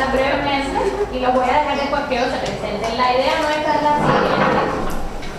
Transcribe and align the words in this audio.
presentar 0.00 0.12
brevemente 0.12 0.80
y 1.12 1.20
los 1.20 1.34
voy 1.34 1.44
a 1.44 1.52
dejar 1.60 1.76
después 1.76 2.02
que 2.08 2.18
se 2.18 2.38
presenten. 2.40 2.96
La 2.96 3.12
idea 3.12 3.36
nuestra 3.40 3.74
es 3.74 3.82
la 3.82 3.94
siguiente. 4.00 4.60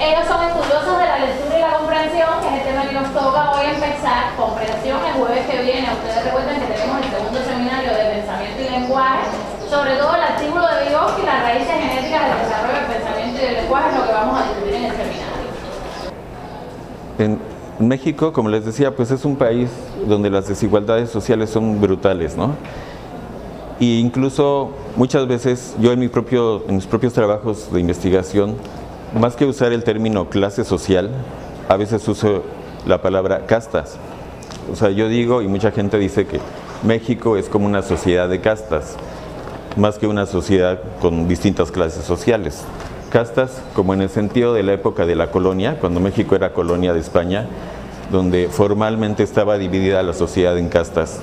Ellos 0.02 0.26
son 0.28 0.42
estudiosos 0.50 0.98
de 0.98 1.06
la 1.06 1.18
lectura 1.20 1.58
y 1.58 1.62
la 1.62 1.78
comprensión, 1.78 2.30
que 2.42 2.48
es 2.50 2.54
el 2.58 2.64
tema 2.66 2.82
que 2.90 2.94
nos 2.94 3.14
toca 3.14 3.52
hoy 3.52 3.66
empezar. 3.70 4.34
Comprensión, 4.38 4.98
el 5.06 5.14
jueves 5.14 5.46
que 5.46 5.62
viene, 5.62 5.88
ustedes 5.94 6.26
recuerden 6.26 6.60
que 6.60 6.68
tenemos 6.74 6.98
el 6.98 7.10
segundo 7.10 7.40
seminario 7.42 7.92
de 7.94 8.04
pensamiento 8.18 8.60
y 8.62 8.70
lenguaje, 8.70 9.26
sobre 9.70 9.96
todo 9.98 10.16
el 10.16 10.24
artículo 10.24 10.66
de 10.66 10.90
Vygotsky, 10.90 11.22
las 11.22 11.42
raíces 11.44 11.70
genéticas 11.70 12.22
del 12.26 12.38
desarrollo 12.42 12.78
del 12.82 12.90
pensamiento 12.90 13.38
y 13.38 13.46
del 13.46 13.56
lenguaje, 13.62 13.90
es 13.90 13.96
lo 13.96 14.06
que 14.06 14.14
vamos 14.14 14.42
a 14.42 14.44
discutir 14.50 14.74
en 14.74 14.86
el 14.86 14.92
seminario. 14.92 15.50
En 17.80 17.88
México, 17.88 18.34
como 18.34 18.50
les 18.50 18.66
decía, 18.66 18.96
pues 18.96 19.12
es 19.12 19.24
un 19.24 19.36
país 19.36 19.70
donde 20.06 20.30
las 20.30 20.48
desigualdades 20.48 21.10
sociales 21.10 21.50
son 21.50 21.80
brutales, 21.80 22.36
¿no? 22.36 22.56
Y 23.82 23.98
incluso 23.98 24.70
muchas 24.96 25.28
veces 25.28 25.76
yo 25.80 25.92
en, 25.92 26.04
en 26.04 26.76
mis 26.76 26.86
propios 26.86 27.14
trabajos 27.14 27.74
de 27.74 27.80
investigación, 27.80 28.56
más 29.20 29.36
que 29.36 29.44
usar 29.44 29.74
el 29.74 29.84
término 29.84 30.30
clase 30.30 30.64
social, 30.64 31.10
a 31.68 31.78
veces 31.78 32.08
uso 32.08 32.44
la 32.86 33.02
palabra 33.02 33.48
castas. 33.48 33.98
O 34.72 34.76
sea, 34.76 34.92
yo 34.92 35.10
digo, 35.10 35.42
y 35.42 35.48
mucha 35.48 35.72
gente 35.72 35.98
dice 35.98 36.28
que 36.28 36.40
México 36.84 37.38
es 37.38 37.50
como 37.50 37.66
una 37.66 37.82
sociedad 37.82 38.30
de 38.30 38.40
castas, 38.40 38.98
más 39.78 39.98
que 39.98 40.06
una 40.06 40.28
sociedad 40.28 40.80
con 41.02 41.28
distintas 41.28 41.72
clases 41.72 42.06
sociales. 42.06 42.64
Castas, 43.10 43.64
como 43.74 43.96
en 43.96 44.04
el 44.04 44.10
sentido 44.10 44.54
de 44.54 44.62
la 44.62 44.74
época 44.74 45.08
de 45.08 45.16
la 45.16 45.32
colonia, 45.32 45.80
cuando 45.82 46.00
México 46.00 46.36
era 46.36 46.54
colonia 46.54 46.94
de 46.94 47.00
España, 47.00 47.48
donde 48.12 48.48
formalmente 48.48 49.24
estaba 49.24 49.58
dividida 49.58 50.04
la 50.04 50.14
sociedad 50.14 50.56
en 50.60 50.70
castas 50.70 51.20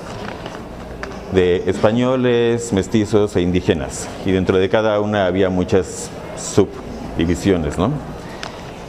de 1.33 1.63
españoles, 1.67 2.73
mestizos 2.73 3.35
e 3.35 3.41
indígenas. 3.41 4.07
Y 4.25 4.31
dentro 4.31 4.57
de 4.57 4.69
cada 4.69 4.99
una 4.99 5.25
había 5.25 5.49
muchas 5.49 6.09
subdivisiones. 6.37 7.77
¿no? 7.77 7.91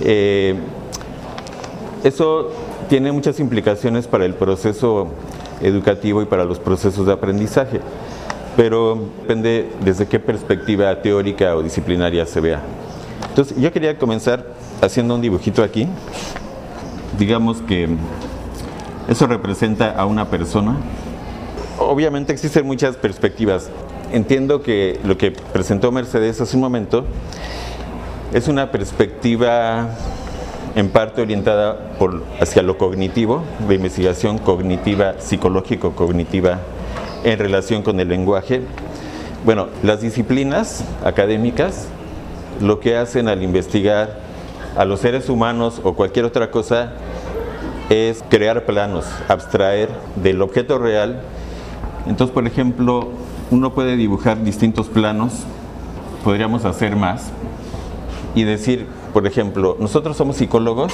Eh, 0.01 0.55
eso 2.03 2.51
tiene 2.89 3.13
muchas 3.13 3.41
implicaciones 3.41 4.07
para 4.07 4.25
el 4.25 4.35
proceso 4.35 5.09
educativo 5.61 6.23
y 6.23 6.25
para 6.25 6.45
los 6.45 6.59
procesos 6.59 7.07
de 7.07 7.13
aprendizaje, 7.13 7.81
pero 8.57 8.99
depende 9.21 9.69
desde 9.85 10.07
qué 10.07 10.19
perspectiva 10.19 11.03
teórica 11.03 11.55
o 11.57 11.63
disciplinaria 11.63 12.25
se 12.25 12.41
vea. 12.41 12.63
Entonces, 13.29 13.57
yo 13.61 13.71
quería 13.71 13.99
comenzar 13.99 14.47
haciendo 14.81 15.15
un 15.15 15.21
dibujito 15.21 15.63
aquí. 15.63 15.87
Digamos 17.19 17.59
que 17.63 17.89
eso 19.09 19.27
representa 19.27 19.91
a 19.91 20.07
una 20.07 20.31
persona 20.31 20.77
obviamente 21.81 22.33
existen 22.33 22.67
muchas 22.67 22.97
perspectivas. 22.97 23.71
Entiendo 24.13 24.63
que 24.63 25.01
lo 25.05 25.17
que 25.17 25.31
presentó 25.31 25.91
Mercedes 25.91 26.41
hace 26.41 26.57
un 26.57 26.63
momento 26.63 27.05
es 28.33 28.49
una 28.49 28.71
perspectiva 28.71 29.89
en 30.77 30.89
parte 30.91 31.23
orientada 31.23 31.91
hacia 32.41 32.63
lo 32.63 32.79
cognitivo, 32.79 33.43
de 33.67 33.75
investigación 33.75 34.39
cognitiva, 34.39 35.15
psicológico-cognitiva 35.19 36.61
en 37.25 37.39
relación 37.39 37.83
con 37.83 37.99
el 37.99 38.09
lenguaje. 38.09 38.63
Bueno, 39.45 39.69
las 39.83 40.01
disciplinas 40.01 40.85
académicas 41.05 41.89
lo 42.61 42.79
que 42.79 42.97
hacen 42.97 43.27
al 43.29 43.43
investigar 43.43 44.19
a 44.77 44.85
los 44.85 45.01
seres 45.01 45.29
humanos 45.29 45.81
o 45.83 45.95
cualquier 45.95 46.25
otra 46.25 46.51
cosa 46.51 46.93
es 47.89 48.23
crear 48.29 48.65
planos, 48.67 49.07
abstraer 49.29 49.89
del 50.23 50.43
objeto 50.43 50.79
real 50.79 51.23
entonces, 52.11 52.35
por 52.35 52.45
ejemplo, 52.45 53.07
uno 53.53 53.73
puede 53.73 53.95
dibujar 53.95 54.43
distintos 54.43 54.89
planos, 54.89 55.45
podríamos 56.25 56.65
hacer 56.65 56.97
más, 56.97 57.31
y 58.35 58.43
decir, 58.43 58.89
por 59.13 59.29
ejemplo, 59.29 59.77
nosotros 59.79 60.17
somos 60.17 60.35
psicólogos 60.35 60.93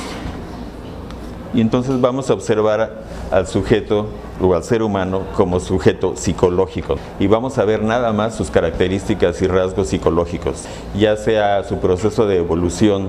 y 1.54 1.62
entonces 1.62 2.02
vamos 2.02 2.28
a 2.28 2.34
observar 2.34 3.04
al 3.30 3.46
sujeto 3.46 4.08
o 4.42 4.54
al 4.54 4.62
ser 4.62 4.82
humano 4.82 5.22
como 5.36 5.58
sujeto 5.58 6.16
psicológico 6.16 6.96
y 7.18 7.28
vamos 7.28 7.56
a 7.56 7.64
ver 7.64 7.82
nada 7.82 8.12
más 8.12 8.34
sus 8.34 8.50
características 8.50 9.40
y 9.40 9.46
rasgos 9.46 9.88
psicológicos, 9.88 10.64
ya 10.98 11.16
sea 11.16 11.64
su 11.64 11.78
proceso 11.78 12.26
de 12.26 12.36
evolución 12.36 13.08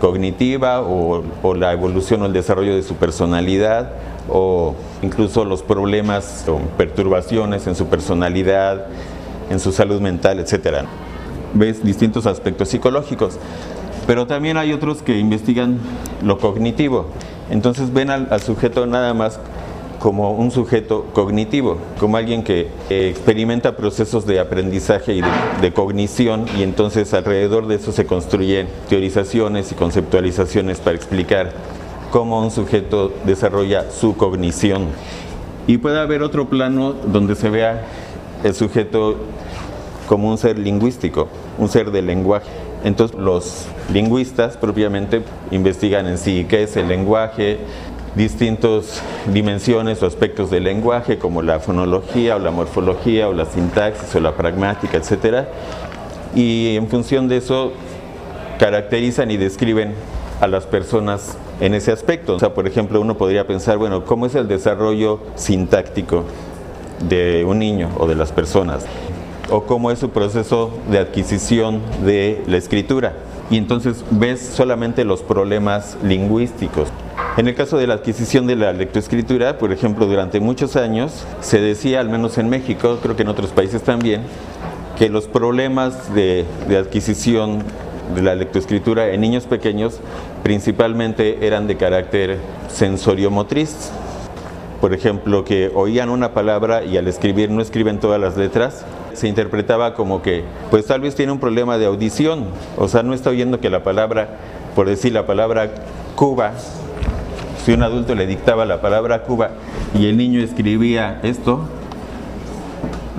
cognitiva 0.00 0.80
o, 0.80 1.22
o 1.42 1.54
la 1.54 1.74
evolución 1.74 2.22
o 2.22 2.26
el 2.26 2.32
desarrollo 2.32 2.74
de 2.74 2.82
su 2.82 2.94
personalidad 2.94 3.90
o 4.28 4.74
incluso 5.02 5.44
los 5.44 5.62
problemas 5.62 6.44
o 6.48 6.58
perturbaciones 6.76 7.66
en 7.66 7.74
su 7.74 7.86
personalidad, 7.86 8.86
en 9.50 9.60
su 9.60 9.72
salud 9.72 10.00
mental, 10.00 10.40
etc. 10.40 10.86
Ves 11.54 11.84
distintos 11.84 12.26
aspectos 12.26 12.68
psicológicos, 12.68 13.38
pero 14.06 14.26
también 14.26 14.56
hay 14.56 14.72
otros 14.72 15.02
que 15.02 15.18
investigan 15.18 15.78
lo 16.22 16.38
cognitivo. 16.38 17.06
Entonces 17.50 17.92
ven 17.92 18.10
al, 18.10 18.40
sujeto 18.40 18.86
nada 18.86 19.14
más 19.14 19.38
como 20.00 20.32
un 20.32 20.50
sujeto 20.50 21.06
cognitivo, 21.12 21.78
como 21.98 22.16
alguien 22.16 22.42
que 22.42 22.68
experimenta 22.90 23.76
procesos 23.76 24.26
de 24.26 24.40
aprendizaje 24.40 25.14
y 25.14 25.20
de, 25.20 25.28
de, 25.62 25.72
cognición 25.72 26.46
y 26.56 26.62
entonces 26.62 27.14
alrededor 27.14 27.66
de 27.66 27.76
eso 27.76 27.92
se 27.92 28.04
construyen 28.04 28.68
teorizaciones 28.88 29.72
y 29.72 29.74
conceptualizaciones 29.74 30.80
para 30.80 30.96
explicar 30.96 31.52
cómo 32.16 32.40
un 32.40 32.50
sujeto 32.50 33.12
desarrolla 33.26 33.90
su 33.90 34.16
cognición. 34.16 34.86
Y 35.66 35.76
puede 35.76 36.00
haber 36.00 36.22
otro 36.22 36.48
plano 36.48 36.94
donde 36.94 37.34
se 37.34 37.50
vea 37.50 37.84
el 38.42 38.54
sujeto 38.54 39.16
como 40.08 40.30
un 40.30 40.38
ser 40.38 40.58
lingüístico, 40.58 41.28
un 41.58 41.68
ser 41.68 41.90
de 41.90 42.00
lenguaje. 42.00 42.48
Entonces 42.84 43.18
los 43.18 43.66
lingüistas 43.92 44.56
propiamente 44.56 45.24
investigan 45.50 46.06
en 46.06 46.16
sí 46.16 46.46
qué 46.48 46.62
es 46.62 46.78
el 46.78 46.88
lenguaje, 46.88 47.58
distintas 48.14 49.02
dimensiones 49.30 50.02
o 50.02 50.06
aspectos 50.06 50.50
del 50.50 50.64
lenguaje 50.64 51.18
como 51.18 51.42
la 51.42 51.60
fonología 51.60 52.36
o 52.36 52.38
la 52.38 52.50
morfología 52.50 53.28
o 53.28 53.34
la 53.34 53.44
sintaxis 53.44 54.14
o 54.14 54.20
la 54.20 54.34
pragmática, 54.34 54.96
etc. 54.96 55.48
Y 56.34 56.76
en 56.76 56.88
función 56.88 57.28
de 57.28 57.36
eso 57.36 57.72
caracterizan 58.58 59.30
y 59.30 59.36
describen 59.36 59.92
a 60.40 60.46
las 60.46 60.64
personas 60.64 61.36
en 61.60 61.74
ese 61.74 61.92
aspecto. 61.92 62.34
O 62.34 62.38
sea, 62.38 62.54
por 62.54 62.66
ejemplo, 62.66 63.00
uno 63.00 63.16
podría 63.16 63.46
pensar, 63.46 63.78
bueno, 63.78 64.04
¿cómo 64.04 64.26
es 64.26 64.34
el 64.34 64.48
desarrollo 64.48 65.20
sintáctico 65.34 66.24
de 67.08 67.44
un 67.44 67.58
niño 67.58 67.90
o 67.98 68.06
de 68.06 68.14
las 68.14 68.32
personas? 68.32 68.84
O 69.50 69.62
cómo 69.62 69.90
es 69.90 69.98
su 69.98 70.10
proceso 70.10 70.70
de 70.90 70.98
adquisición 70.98 71.80
de 72.04 72.42
la 72.46 72.56
escritura. 72.56 73.14
Y 73.50 73.58
entonces 73.58 74.04
ves 74.10 74.40
solamente 74.40 75.04
los 75.04 75.22
problemas 75.22 75.96
lingüísticos. 76.02 76.88
En 77.36 77.46
el 77.48 77.54
caso 77.54 77.76
de 77.76 77.86
la 77.86 77.94
adquisición 77.94 78.46
de 78.46 78.56
la 78.56 78.72
lectoescritura, 78.72 79.58
por 79.58 79.70
ejemplo, 79.70 80.06
durante 80.06 80.40
muchos 80.40 80.74
años 80.74 81.24
se 81.40 81.60
decía, 81.60 82.00
al 82.00 82.08
menos 82.08 82.38
en 82.38 82.48
México, 82.48 82.98
creo 83.02 83.14
que 83.14 83.22
en 83.22 83.28
otros 83.28 83.50
países 83.50 83.82
también, 83.82 84.22
que 84.98 85.10
los 85.10 85.26
problemas 85.26 86.14
de, 86.14 86.46
adquisición 86.70 87.62
de 88.14 88.22
la 88.22 88.34
lectoescritura 88.34 89.10
en 89.10 89.20
niños 89.20 89.44
pequeños 89.44 90.00
principalmente 90.46 91.44
eran 91.44 91.66
de 91.66 91.76
carácter 91.76 92.38
sensoriomotriz. 92.68 93.90
Por 94.80 94.94
ejemplo, 94.94 95.44
que 95.44 95.72
oían 95.74 96.08
una 96.08 96.34
palabra 96.34 96.84
y 96.84 96.96
al 96.96 97.08
escribir 97.08 97.50
no 97.50 97.60
escriben 97.60 97.98
todas 97.98 98.20
las 98.20 98.36
letras, 98.36 98.84
se 99.12 99.26
interpretaba 99.26 99.94
como 99.94 100.22
que, 100.22 100.44
pues 100.70 100.86
tal 100.86 101.00
vez 101.00 101.16
tiene 101.16 101.32
un 101.32 101.40
problema 101.40 101.78
de 101.78 101.86
audición, 101.86 102.44
o 102.76 102.86
sea, 102.86 103.02
no 103.02 103.12
está 103.12 103.30
oyendo 103.30 103.58
que 103.58 103.70
la 103.70 103.82
palabra, 103.82 104.36
por 104.76 104.86
decir 104.86 105.12
la 105.12 105.26
palabra 105.26 105.68
Cuba, 106.14 106.52
si 107.64 107.72
un 107.72 107.82
adulto 107.82 108.14
le 108.14 108.28
dictaba 108.28 108.64
la 108.66 108.80
palabra 108.80 109.24
Cuba 109.24 109.50
y 109.98 110.06
el 110.06 110.16
niño 110.16 110.40
escribía 110.40 111.18
esto, 111.24 111.62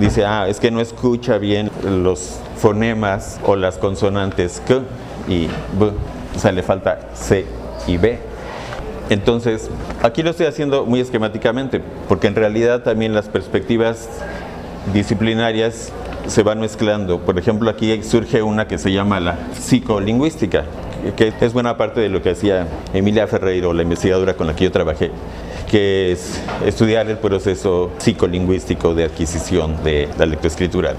dice, 0.00 0.24
ah, 0.24 0.48
es 0.48 0.60
que 0.60 0.70
no 0.70 0.80
escucha 0.80 1.36
bien 1.36 1.70
los 1.84 2.40
fonemas 2.56 3.38
o 3.44 3.54
las 3.54 3.76
consonantes 3.76 4.62
K 4.66 4.80
y 5.28 5.48
B, 5.78 5.92
o 6.38 6.40
sea, 6.40 6.52
le 6.52 6.62
falta 6.62 7.00
C 7.14 7.44
y 7.88 7.96
B. 7.96 8.16
Entonces, 9.10 9.68
aquí 10.04 10.22
lo 10.22 10.30
estoy 10.30 10.46
haciendo 10.46 10.86
muy 10.86 11.00
esquemáticamente, 11.00 11.80
porque 12.08 12.28
en 12.28 12.36
realidad 12.36 12.82
también 12.84 13.12
las 13.12 13.28
perspectivas 13.28 14.08
disciplinarias 14.94 15.92
se 16.28 16.44
van 16.44 16.60
mezclando. 16.60 17.18
Por 17.18 17.40
ejemplo, 17.40 17.68
aquí 17.68 18.04
surge 18.04 18.40
una 18.40 18.68
que 18.68 18.78
se 18.78 18.92
llama 18.92 19.18
la 19.18 19.36
psicolingüística, 19.58 20.62
que 21.16 21.32
es 21.40 21.52
buena 21.52 21.76
parte 21.76 22.00
de 22.00 22.08
lo 22.08 22.22
que 22.22 22.30
hacía 22.30 22.68
Emilia 22.94 23.26
Ferreiro, 23.26 23.72
la 23.72 23.82
investigadora 23.82 24.34
con 24.34 24.46
la 24.46 24.54
que 24.54 24.62
yo 24.62 24.70
trabajé, 24.70 25.10
que 25.68 26.12
es 26.12 26.40
estudiar 26.64 27.10
el 27.10 27.18
proceso 27.18 27.90
psicolingüístico 27.98 28.94
de 28.94 29.06
adquisición 29.06 29.82
de 29.82 30.08
la 30.16 30.26
lectoescritura. 30.26 30.94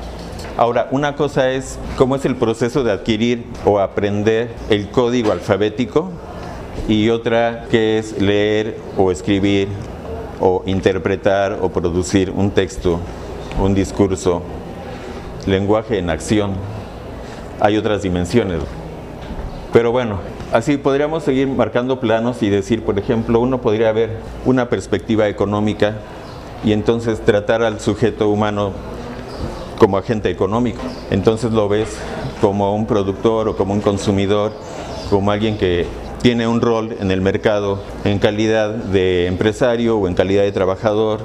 Ahora, 0.59 0.89
una 0.91 1.15
cosa 1.15 1.51
es 1.51 1.79
cómo 1.95 2.17
es 2.17 2.25
el 2.25 2.35
proceso 2.35 2.83
de 2.83 2.91
adquirir 2.91 3.45
o 3.63 3.79
aprender 3.79 4.49
el 4.69 4.89
código 4.89 5.31
alfabético 5.31 6.11
y 6.85 7.07
otra 7.11 7.63
que 7.71 7.97
es 7.97 8.21
leer 8.21 8.77
o 8.97 9.09
escribir 9.09 9.69
o 10.41 10.61
interpretar 10.65 11.59
o 11.61 11.69
producir 11.69 12.31
un 12.31 12.51
texto, 12.51 12.99
un 13.57 13.73
discurso 13.73 14.41
lenguaje 15.47 15.97
en 15.97 16.09
acción. 16.09 16.55
Hay 17.61 17.77
otras 17.77 18.01
dimensiones. 18.01 18.59
Pero 19.71 19.93
bueno, 19.93 20.19
así 20.51 20.75
podríamos 20.75 21.23
seguir 21.23 21.47
marcando 21.47 22.01
planos 22.01 22.43
y 22.43 22.49
decir, 22.49 22.83
por 22.83 22.99
ejemplo, 22.99 23.39
uno 23.39 23.61
podría 23.61 23.93
ver 23.93 24.17
una 24.43 24.67
perspectiva 24.67 25.29
económica 25.29 25.99
y 26.65 26.73
entonces 26.73 27.21
tratar 27.21 27.63
al 27.63 27.79
sujeto 27.79 28.27
humano 28.27 28.73
como 29.79 29.97
agente 29.97 30.29
económico. 30.29 30.81
Entonces 31.09 31.51
lo 31.51 31.67
ves 31.67 31.97
como 32.41 32.75
un 32.75 32.85
productor 32.85 33.47
o 33.47 33.57
como 33.57 33.73
un 33.73 33.81
consumidor, 33.81 34.51
como 35.09 35.31
alguien 35.31 35.57
que 35.57 35.87
tiene 36.21 36.47
un 36.47 36.59
rol 36.59 36.95
en 36.99 37.11
el 37.11 37.21
mercado 37.21 37.81
en 38.03 38.19
calidad 38.19 38.69
de 38.69 39.27
empresario 39.27 39.97
o 39.97 40.07
en 40.07 40.13
calidad 40.13 40.43
de 40.43 40.51
trabajador 40.51 41.21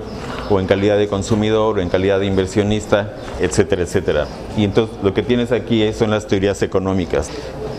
o 0.51 0.61
en 0.61 0.67
calidad 0.67 0.97
de 0.97 1.09
consumidor 1.09 1.79
o 1.79 1.83
en 1.83 1.89
calidad 1.89 2.21
de 2.21 2.27
inversionista, 2.27 3.15
etcétera, 3.41 3.83
etcétera. 3.83 4.27
Y 4.57 4.65
entonces 4.65 4.97
lo 5.03 5.13
que 5.13 5.23
tienes 5.23 5.53
aquí 5.53 5.93
son 5.93 6.11
las 6.11 6.27
teorías 6.27 6.63
económicas. 6.63 7.29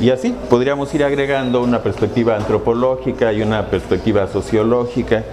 Y 0.01 0.09
así 0.09 0.35
podríamos 0.49 0.93
ir 0.93 1.05
agregando 1.05 1.61
una 1.61 1.81
perspectiva 1.81 2.35
antropológica 2.35 3.31
y 3.31 3.41
una 3.41 3.67
perspectiva 3.67 4.27
sociológica 4.27 5.23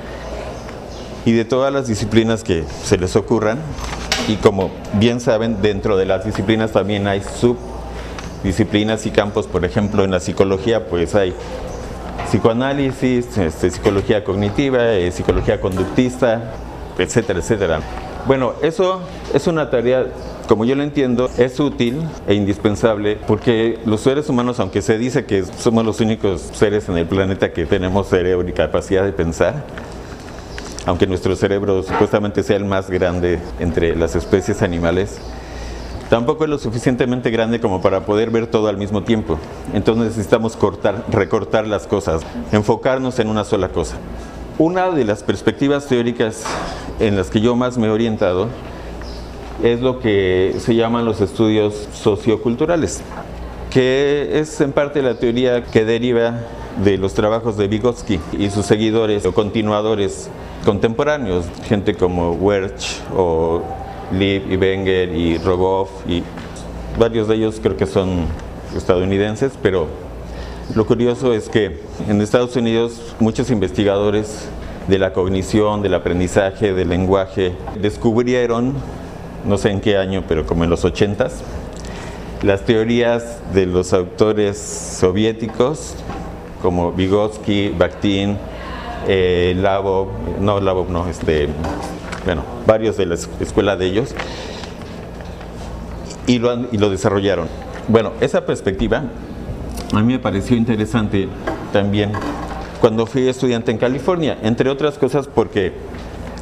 y 1.25 1.33
de 1.33 1.45
todas 1.45 1.73
las 1.73 1.89
disciplinas 1.89 2.45
que 2.45 2.65
se 2.85 2.97
les 2.97 3.17
ocurran. 3.17 3.59
Y 4.29 4.37
como 4.37 4.71
bien 4.95 5.21
saben, 5.21 5.61
dentro 5.63 5.97
de 5.97 6.07
las 6.07 6.25
disciplinas 6.25 6.73
también 6.73 7.07
hay 7.07 7.23
subdisciplinas 7.23 9.05
y 9.07 9.11
campos, 9.11 9.47
por 9.47 9.65
ejemplo, 9.65 10.05
en 10.05 10.11
la 10.11 10.21
psicología 10.21 10.87
pues 10.87 11.15
hay 11.15 11.35
psicoanálisis, 12.27 13.37
este, 13.37 13.71
psicología 13.71 14.25
cognitiva, 14.25 14.93
eh, 14.93 15.11
psicología 15.11 15.61
conductista, 15.61 16.53
etcétera, 16.99 17.41
etcétera. 17.41 17.81
Bueno, 18.27 18.53
eso 18.63 19.01
es 19.35 19.49
una 19.49 19.69
tarea, 19.71 20.07
como 20.47 20.65
yo 20.65 20.77
lo 20.77 20.85
entiendo, 20.85 21.29
es 21.37 21.59
útil 21.59 22.01
e 22.29 22.35
indispensable 22.35 23.19
porque 23.27 23.81
los 23.85 24.01
seres 24.01 24.29
humanos, 24.29 24.61
aunque 24.61 24.81
se 24.81 24.97
dice 24.97 25.25
que 25.25 25.45
somos 25.45 25.85
los 25.85 26.01
únicos 26.01 26.41
seres 26.53 26.89
en 26.89 26.97
el 26.97 27.07
planeta 27.07 27.53
que 27.53 27.67
tenemos 27.67 28.09
cerebro 28.09 28.49
y 28.49 28.53
capacidad 28.53 29.05
de 29.05 29.13
pensar, 29.13 29.65
aunque 30.87 31.07
nuestro 31.07 31.37
cerebro 31.37 31.83
supuestamente 31.83 32.43
sea 32.43 32.57
el 32.57 32.65
más 32.65 32.91
grande 32.91 33.39
entre 33.61 33.95
las 33.97 34.17
especies 34.17 34.63
animales, 34.63 35.19
tampoco 36.11 36.45
es 36.45 36.51
lo 36.51 36.59
suficientemente 36.59 37.31
grande 37.31 37.61
como 37.61 37.81
para 37.81 38.05
poder 38.05 38.31
ver 38.31 38.47
todo 38.47 38.69
al 38.69 38.77
mismo 38.77 39.03
tiempo. 39.03 39.39
Entonces 39.73 40.05
necesitamos 40.05 40.57
cortar, 40.57 41.05
recortar 41.11 41.67
las 41.67 41.87
cosas, 41.87 42.23
enfocarnos 42.51 43.19
en 43.19 43.29
una 43.29 43.45
sola 43.45 43.69
cosa. 43.69 43.97
Una 44.59 44.91
de 44.91 45.05
las 45.05 45.23
perspectivas 45.23 45.87
teóricas 45.87 46.45
en 47.01 47.17
las 47.17 47.31
que 47.31 47.41
yo 47.41 47.57
más 47.57 47.79
me 47.79 47.87
he 47.87 47.91
orientado 47.91 48.49
es 49.63 49.81
lo 49.81 50.01
que 50.01 50.57
se 50.59 50.75
llaman 50.75 51.05
los 51.05 51.21
estudios 51.21 51.89
socioculturales, 51.95 53.01
que 53.71 54.41
es 54.41 54.61
en 54.61 54.73
parte 54.73 55.01
la 55.03 55.15
teoría 55.15 55.65
que 55.65 55.85
deriva 55.85 56.41
de 56.85 56.99
los 56.99 57.15
trabajos 57.15 57.57
de 57.57 57.69
Vygotsky 57.69 58.19
y 58.39 58.51
sus 58.51 58.67
seguidores 58.67 59.27
o 59.27 59.33
continuadores 59.33 60.29
contemporáneos, 60.65 61.45
gente 61.67 61.95
como 61.95 62.33
Werch 62.33 63.01
o 63.17 63.63
Lieb 64.13 64.51
y 64.51 64.57
Wenger 64.57 65.15
y 65.15 65.39
Rogoff 65.39 65.91
y 66.07 66.23
varios 66.99 67.29
de 67.29 67.37
ellos 67.37 67.61
creo 67.63 67.77
que 67.77 67.87
son 67.87 68.27
estadounidenses, 68.77 69.53
pero 69.63 69.87
lo 70.75 70.87
curioso 70.87 71.35
es 71.35 71.49
que 71.49 71.81
en 72.09 72.21
Estados 72.21 72.57
Unidos 72.57 73.15
muchos 73.21 73.51
investigadores 73.51 74.49
de 74.89 74.99
la 74.99 75.13
cognición, 75.13 75.83
del 75.83 75.95
aprendizaje, 75.95 76.73
del 76.73 76.89
lenguaje, 76.89 77.53
descubrieron, 77.81 78.75
no 79.47 79.59
sé 79.59 79.71
en 79.71 79.81
qué 79.81 79.97
año, 79.97 80.25
pero 80.27 80.47
como 80.47 80.65
en 80.65 80.71
los 80.71 80.85
ochentas, 80.85 81.43
las 82.43 82.65
teorías 82.65 83.39
de 83.53 83.67
los 83.67 83.93
autores 83.93 84.59
soviéticos 84.59 85.95
como 86.63 86.93
Vygotsky, 86.93 87.71
Bakhtin, 87.71 88.39
eh, 89.09 89.55
Labov, 89.59 90.09
no 90.41 90.61
Labov, 90.61 90.89
no, 90.91 91.09
este, 91.09 91.49
bueno, 92.25 92.43
varios 92.67 92.97
de 92.97 93.07
la 93.07 93.15
escuela 93.15 93.77
de 93.77 93.87
ellos, 93.87 94.15
y 96.27 96.39
lo, 96.39 96.67
y 96.71 96.79
lo 96.79 96.89
desarrollaron. 96.89 97.49
Bueno, 97.89 98.13
esa 98.21 98.47
perspectiva 98.47 99.03
a 99.93 100.01
mí 100.01 100.13
me 100.15 100.19
pareció 100.19 100.57
interesante 100.57 101.29
también 101.73 102.13
cuando 102.81 103.07
fui 103.07 103.29
estudiante 103.29 103.71
en 103.71 103.79
California, 103.79 104.39
entre 104.43 104.71
otras 104.71 104.99
cosas 104.99 105.29
porque 105.29 105.73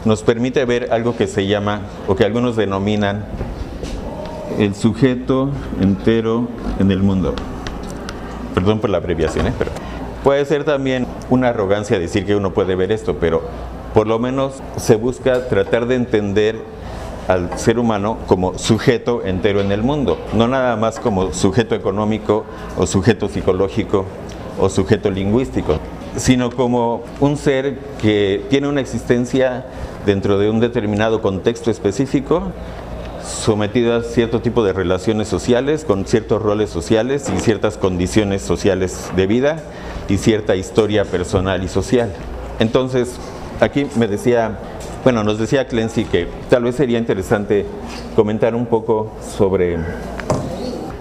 nos 0.05 0.23
permite 0.23 0.65
ver 0.65 0.93
algo 0.93 1.17
que 1.17 1.27
se 1.27 1.47
llama, 1.47 1.83
o 2.07 2.15
que 2.15 2.25
algunos 2.25 2.57
denominan, 2.57 3.27
el 4.59 4.75
sujeto 4.75 5.51
entero 5.81 6.49
en 6.79 6.91
el 6.91 7.03
mundo. 7.03 7.35
Perdón 8.55 8.81
por 8.81 8.91
la 8.91 8.99
abreviación, 8.99 9.49
¿eh? 9.49 9.53
pero 9.59 9.71
puede 10.23 10.45
ser 10.45 10.65
también 10.65 11.07
una 11.31 11.49
arrogancia 11.49 11.99
decir 11.99 12.27
que 12.27 12.37
uno 12.37 12.53
puede 12.53 12.75
ver 12.75 12.93
esto, 12.93 13.17
pero 13.19 13.43
por 13.95 14.07
lo 14.07 14.19
menos 14.19 14.63
se 14.77 14.97
busca 14.97 15.49
tratar 15.49 15.87
de 15.87 15.97
entender 15.97 16.57
al 17.29 17.59
ser 17.59 17.79
humano 17.79 18.19
como 18.27 18.59
sujeto 18.59 19.25
entero 19.25 19.61
en 19.61 19.73
el 19.73 19.83
mundo, 19.83 20.19
no 20.33 20.49
nada 20.49 20.77
más 20.77 20.99
como 20.99 21.33
sujeto 21.33 21.75
económico 21.75 22.45
o 22.77 22.87
sujeto 22.87 23.29
psicológico 23.29 24.05
o 24.59 24.69
sujeto 24.69 25.11
lingüístico, 25.11 25.79
sino 26.17 26.51
como 26.51 27.03
un 27.21 27.37
ser 27.37 27.79
que 28.01 28.45
tiene 28.51 28.69
una 28.69 28.81
existencia 28.81 29.67
dentro 30.07 30.39
de 30.39 30.51
un 30.51 30.61
determinado 30.61 31.23
contexto 31.23 31.71
específico, 31.71 32.53
sometido 33.25 33.95
a 33.95 34.03
cierto 34.03 34.41
tipo 34.41 34.65
de 34.65 34.73
relaciones 34.73 35.29
sociales, 35.29 35.85
con 35.85 36.05
ciertos 36.07 36.43
roles 36.43 36.71
sociales 36.71 37.31
y 37.35 37.39
ciertas 37.39 37.77
condiciones 37.79 38.43
sociales 38.43 39.11
de 39.15 39.27
vida 39.27 39.63
y 40.11 40.19
cierta 40.19 40.57
historia 40.57 41.05
personal 41.05 41.63
y 41.63 41.69
social. 41.69 42.13
Entonces, 42.59 43.15
aquí 43.61 43.87
me 43.95 44.09
decía, 44.09 44.59
bueno, 45.05 45.23
nos 45.23 45.39
decía 45.39 45.69
Clancy 45.69 46.05
que 46.05 46.27
tal 46.51 46.65
vez 46.65 46.75
sería 46.75 46.99
interesante 46.99 47.65
comentar 48.17 48.57
un 48.57 48.67
poco 48.67 49.13
sobre 49.37 49.79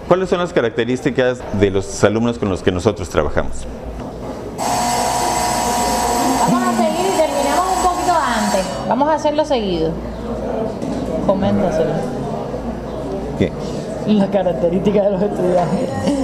cuáles 0.06 0.28
son 0.28 0.38
las 0.38 0.52
características 0.52 1.40
de 1.58 1.70
los 1.70 2.04
alumnos 2.04 2.38
con 2.38 2.48
los 2.48 2.62
que 2.62 2.70
nosotros 2.70 3.08
trabajamos. 3.08 3.66
Vamos 6.40 6.62
a 6.62 6.76
seguir 6.76 7.12
y 7.12 7.16
terminamos 7.16 7.66
un 7.76 7.82
poquito 7.82 8.12
antes. 8.12 8.64
Vamos 8.88 9.08
a 9.08 9.14
hacerlo 9.14 9.44
seguido. 9.44 9.90
Coméntaselo. 11.26 11.90
¿Qué? 13.40 13.52
La 14.06 14.30
característica 14.30 15.02
de 15.02 15.10
los 15.10 15.22
estudiantes. 15.22 16.19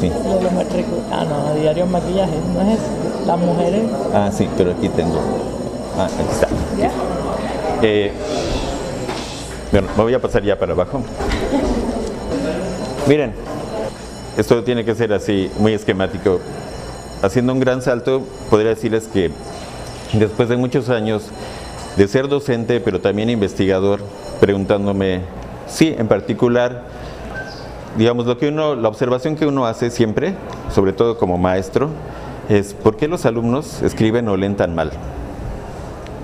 Sí. 0.00 0.08
De 0.08 0.42
los 0.42 0.52
matriculados. 0.52 1.06
Ah, 1.10 1.24
no, 1.24 1.48
a 1.48 1.54
diario 1.54 1.86
maquillaje, 1.86 2.36
¿no 2.54 2.62
es 2.62 2.78
eso? 2.78 3.26
Las 3.26 3.38
mujeres. 3.38 3.82
Ah, 4.14 4.30
sí, 4.32 4.48
pero 4.56 4.72
aquí 4.72 4.88
tengo. 4.88 5.18
Ah, 5.96 6.06
aquí 6.06 6.32
está. 6.32 6.48
¿Ya? 6.78 6.90
Eh, 7.82 8.12
bueno, 9.72 9.88
me 9.96 10.02
voy 10.02 10.14
a 10.14 10.20
pasar 10.20 10.42
ya 10.42 10.58
para 10.58 10.72
abajo. 10.72 11.02
Miren, 13.06 13.32
esto 14.36 14.62
tiene 14.62 14.84
que 14.84 14.94
ser 14.94 15.12
así, 15.12 15.50
muy 15.58 15.72
esquemático. 15.72 16.40
Haciendo 17.22 17.52
un 17.52 17.60
gran 17.60 17.82
salto, 17.82 18.22
podría 18.50 18.70
decirles 18.70 19.08
que 19.08 19.30
después 20.12 20.48
de 20.48 20.56
muchos 20.56 20.88
años 20.90 21.24
de 21.96 22.06
ser 22.06 22.28
docente, 22.28 22.80
pero 22.80 23.00
también 23.00 23.30
investigador, 23.30 24.00
preguntándome, 24.40 25.22
sí, 25.66 25.94
en 25.98 26.06
particular, 26.06 26.84
digamos, 27.98 28.24
lo 28.26 28.38
que 28.38 28.48
uno, 28.48 28.74
la 28.74 28.88
observación 28.88 29.36
que 29.36 29.44
uno 29.46 29.66
hace 29.66 29.90
siempre, 29.90 30.34
sobre 30.74 30.92
todo 30.94 31.18
como 31.18 31.36
maestro, 31.36 31.90
es 32.48 32.72
por 32.72 32.96
qué 32.96 33.08
los 33.08 33.26
alumnos 33.26 33.82
escriben 33.82 34.26
o 34.28 34.36
leen 34.36 34.56
tan 34.56 34.74
mal. 34.74 34.90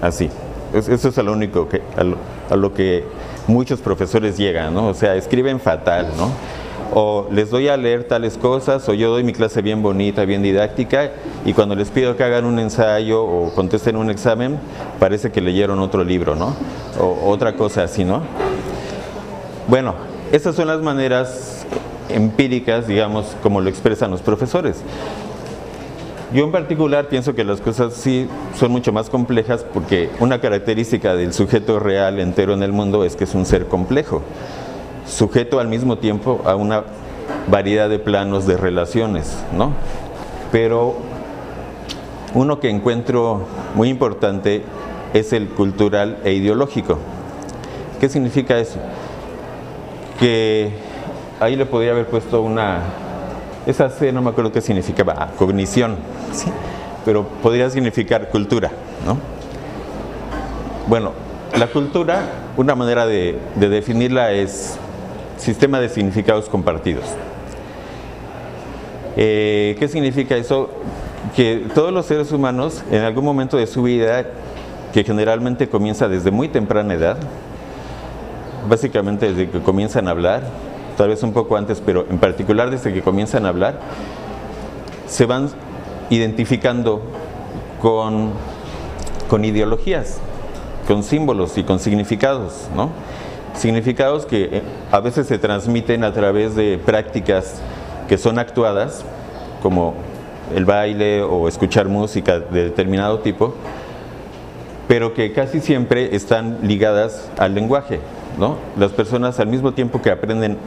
Así. 0.01 0.31
Es- 0.73 0.89
Eso 0.89 1.09
es 1.11 1.19
a 1.19 1.23
lo 1.23 1.33
único 1.33 1.69
que, 1.69 1.83
a 1.97 2.05
lo, 2.05 2.17
a 2.51 2.57
lo 2.57 2.73
que 2.73 3.05
muchos 3.47 3.81
profesores 3.81 4.39
llegan, 4.39 4.73
¿no? 4.75 4.87
O 4.89 4.95
sea, 4.95 5.15
escriben 5.17 5.61
fatal, 5.61 6.09
¿no? 6.17 6.31
O 6.97 7.27
les 7.31 7.51
doy 7.51 7.69
a 7.69 7.77
leer 7.77 8.05
tales 8.05 8.39
cosas, 8.39 8.89
o 8.89 8.95
yo 8.95 9.11
doy 9.11 9.25
mi 9.25 9.33
clase 9.33 9.61
bien 9.63 9.83
bonita, 9.83 10.25
bien 10.25 10.43
didáctica, 10.43 11.11
y 11.45 11.53
cuando 11.53 11.75
les 11.75 11.91
pido 11.91 12.17
que 12.17 12.23
hagan 12.25 12.45
un 12.45 12.59
ensayo 12.59 13.23
o 13.25 13.53
contesten 13.55 13.97
un 13.97 14.11
examen, 14.11 14.59
parece 15.01 15.31
que 15.33 15.41
leyeron 15.41 15.79
otro 15.81 16.05
libro, 16.05 16.37
¿no? 16.37 16.55
O 17.01 17.29
otra 17.31 17.55
cosa 17.57 17.83
así, 17.85 18.05
¿no? 18.05 18.23
Bueno, 19.69 19.95
esas 20.33 20.55
son 20.57 20.69
las 20.69 20.81
maneras 20.81 21.54
empíricas, 22.09 22.87
digamos, 22.87 23.37
como 23.43 23.61
lo 23.61 23.69
expresan 23.69 24.11
los 24.11 24.23
profesores. 24.23 24.83
Yo 26.33 26.45
en 26.45 26.53
particular 26.53 27.09
pienso 27.09 27.35
que 27.35 27.45
las 27.45 27.61
cosas 27.61 27.95
sí 27.95 28.29
son 28.59 28.73
mucho 28.73 28.93
más 28.93 29.09
complejas 29.09 29.65
porque 29.73 30.11
una 30.19 30.41
característica 30.41 31.15
del 31.15 31.33
sujeto 31.33 31.79
real 31.79 32.19
entero 32.19 32.55
en 32.55 32.63
el 32.63 32.73
mundo 32.73 33.05
es 33.05 33.15
que 33.15 33.25
es 33.25 33.35
un 33.35 33.47
ser 33.47 33.67
complejo, 33.67 34.23
sujeto 35.07 35.61
al 35.61 35.69
mismo 35.69 35.99
tiempo 35.99 36.43
a 36.45 36.57
una 36.57 36.85
variedad 37.49 37.89
de 37.89 37.99
planos 37.99 38.47
de 38.47 38.57
relaciones, 38.57 39.37
¿no? 39.57 39.73
Pero 40.51 40.97
uno 42.35 42.59
que 42.59 42.69
encuentro 42.69 43.43
muy 43.77 43.89
importante 43.89 44.65
es 45.13 45.33
el 45.33 45.49
cultural 45.49 46.19
e 46.25 46.33
ideológico. 46.33 46.99
¿Qué 48.01 48.09
significa 48.09 48.59
eso? 48.59 48.81
que 50.19 50.71
ahí 51.45 51.57
le 51.57 51.67
podría 51.67 51.93
haber 51.93 52.07
puesto 52.07 52.43
una, 52.43 52.81
esa 53.67 53.91
C 53.91 54.13
no 54.13 54.23
me 54.23 54.31
acuerdo 54.31 54.53
qué 54.53 54.61
significaba, 54.61 55.15
ah, 55.17 55.29
cognición, 55.39 55.97
¿sí? 56.33 56.51
pero 57.05 57.25
podría 57.43 57.71
significar 57.71 58.31
cultura, 58.31 58.71
¿no? 59.07 59.19
Bueno, 60.89 61.13
la 61.59 61.67
cultura, 61.69 62.23
una 62.57 62.75
manera 62.75 63.07
de, 63.07 63.39
de 63.57 63.69
definirla 63.69 64.33
es 64.33 64.79
sistema 65.39 65.81
de 65.81 65.89
significados 65.89 66.49
compartidos. 66.49 67.05
Eh, 69.17 69.77
¿Qué 69.79 69.89
significa 69.89 70.37
eso? 70.37 70.71
Que 71.37 71.67
todos 71.75 71.93
los 71.93 72.07
seres 72.07 72.33
humanos 72.33 72.83
en 72.91 73.03
algún 73.03 73.25
momento 73.25 73.57
de 73.57 73.67
su 73.67 73.83
vida, 73.83 74.27
que 74.93 75.05
generalmente 75.05 75.69
comienza 75.69 76.09
desde 76.09 76.31
muy 76.31 76.49
temprana 76.49 76.95
edad, 76.95 77.17
básicamente 78.69 79.33
desde 79.33 79.51
que 79.51 79.61
comienzan 79.61 80.09
a 80.09 80.13
hablar, 80.13 80.43
tal 80.97 81.09
vez 81.09 81.23
un 81.23 81.33
poco 81.33 81.57
antes, 81.57 81.83
pero 81.85 82.07
en 82.09 82.19
particular 82.19 82.71
desde 82.71 82.93
que 82.93 83.03
comienzan 83.03 83.47
a 83.47 83.49
hablar, 83.49 83.81
se 85.07 85.27
van 85.27 85.51
identificando 86.11 87.03
con, 87.81 88.31
con 89.29 89.45
ideologías, 89.45 90.19
con 90.87 91.03
símbolos 91.03 91.59
y 91.59 91.65
con 91.65 91.79
significados, 91.79 92.69
¿no? 92.75 92.91
Significados 93.55 94.27
que 94.27 94.49
eh, 94.51 94.63
a 94.91 95.01
veces 95.01 95.27
se 95.27 95.39
transmiten 95.39 96.05
a 96.05 96.13
través 96.13 96.57
de 96.57 96.79
prácticas 96.79 97.61
que 98.09 98.19
son 98.19 98.39
actuadas, 98.39 99.05
como 99.63 99.95
el 100.55 100.65
baile 100.65 101.23
o 101.23 101.49
escuchar 101.49 101.89
música 101.89 102.39
de 102.39 102.65
determinado 102.65 103.21
tipo, 103.21 103.55
pero 104.89 105.15
que 105.15 105.33
casi 105.33 105.61
siempre 105.61 106.15
están 106.15 106.59
ligadas 106.63 107.31
al 107.39 107.55
lenguaje. 107.55 108.01
¿No? 108.39 108.57
Las 108.79 108.93
personas 108.93 109.41
al 109.41 109.49
mismo 109.49 109.73
tiempo 109.73 110.03
que 110.03 110.11
aprenden 110.11 110.59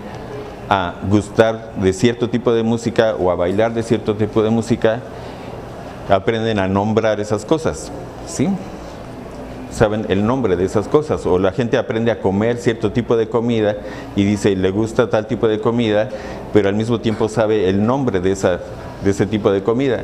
a 0.70 0.96
gustar 1.10 1.74
de 1.76 1.94
cierto 1.94 2.30
tipo 2.30 2.52
de 2.54 2.64
música 2.64 3.16
o 3.16 3.32
a 3.32 3.36
bailar 3.36 3.74
de 3.74 3.84
cierto 3.84 4.16
tipo 4.16 4.44
de 4.44 4.50
música, 4.50 5.02
aprenden 6.10 6.60
a 6.60 6.68
nombrar 6.68 7.20
esas 7.20 7.46
cosas. 7.46 7.92
¿sí? 8.28 8.50
saben 9.78 10.06
el 10.10 10.26
nombre 10.26 10.56
de 10.56 10.66
esas 10.66 10.88
cosas. 10.88 11.26
O 11.26 11.40
la 11.40 11.52
gente 11.52 11.78
aprende 11.78 12.12
a 12.12 12.20
comer 12.20 12.58
cierto 12.58 12.92
tipo 12.92 13.16
de 13.16 13.30
comida 13.30 13.78
y 14.16 14.24
dice, 14.24 14.56
le 14.56 14.72
gusta 14.72 15.10
tal 15.10 15.28
tipo 15.28 15.48
de 15.48 15.60
comida, 15.60 16.10
pero 16.52 16.70
al 16.70 16.76
mismo 16.76 17.00
tiempo 17.00 17.30
sabe 17.30 17.70
el 17.70 17.86
nombre 17.86 18.20
de, 18.20 18.32
esa, 18.32 18.60
de 19.04 19.12
ese 19.12 19.26
tipo 19.26 19.52
de 19.52 19.64
comida. 19.64 20.04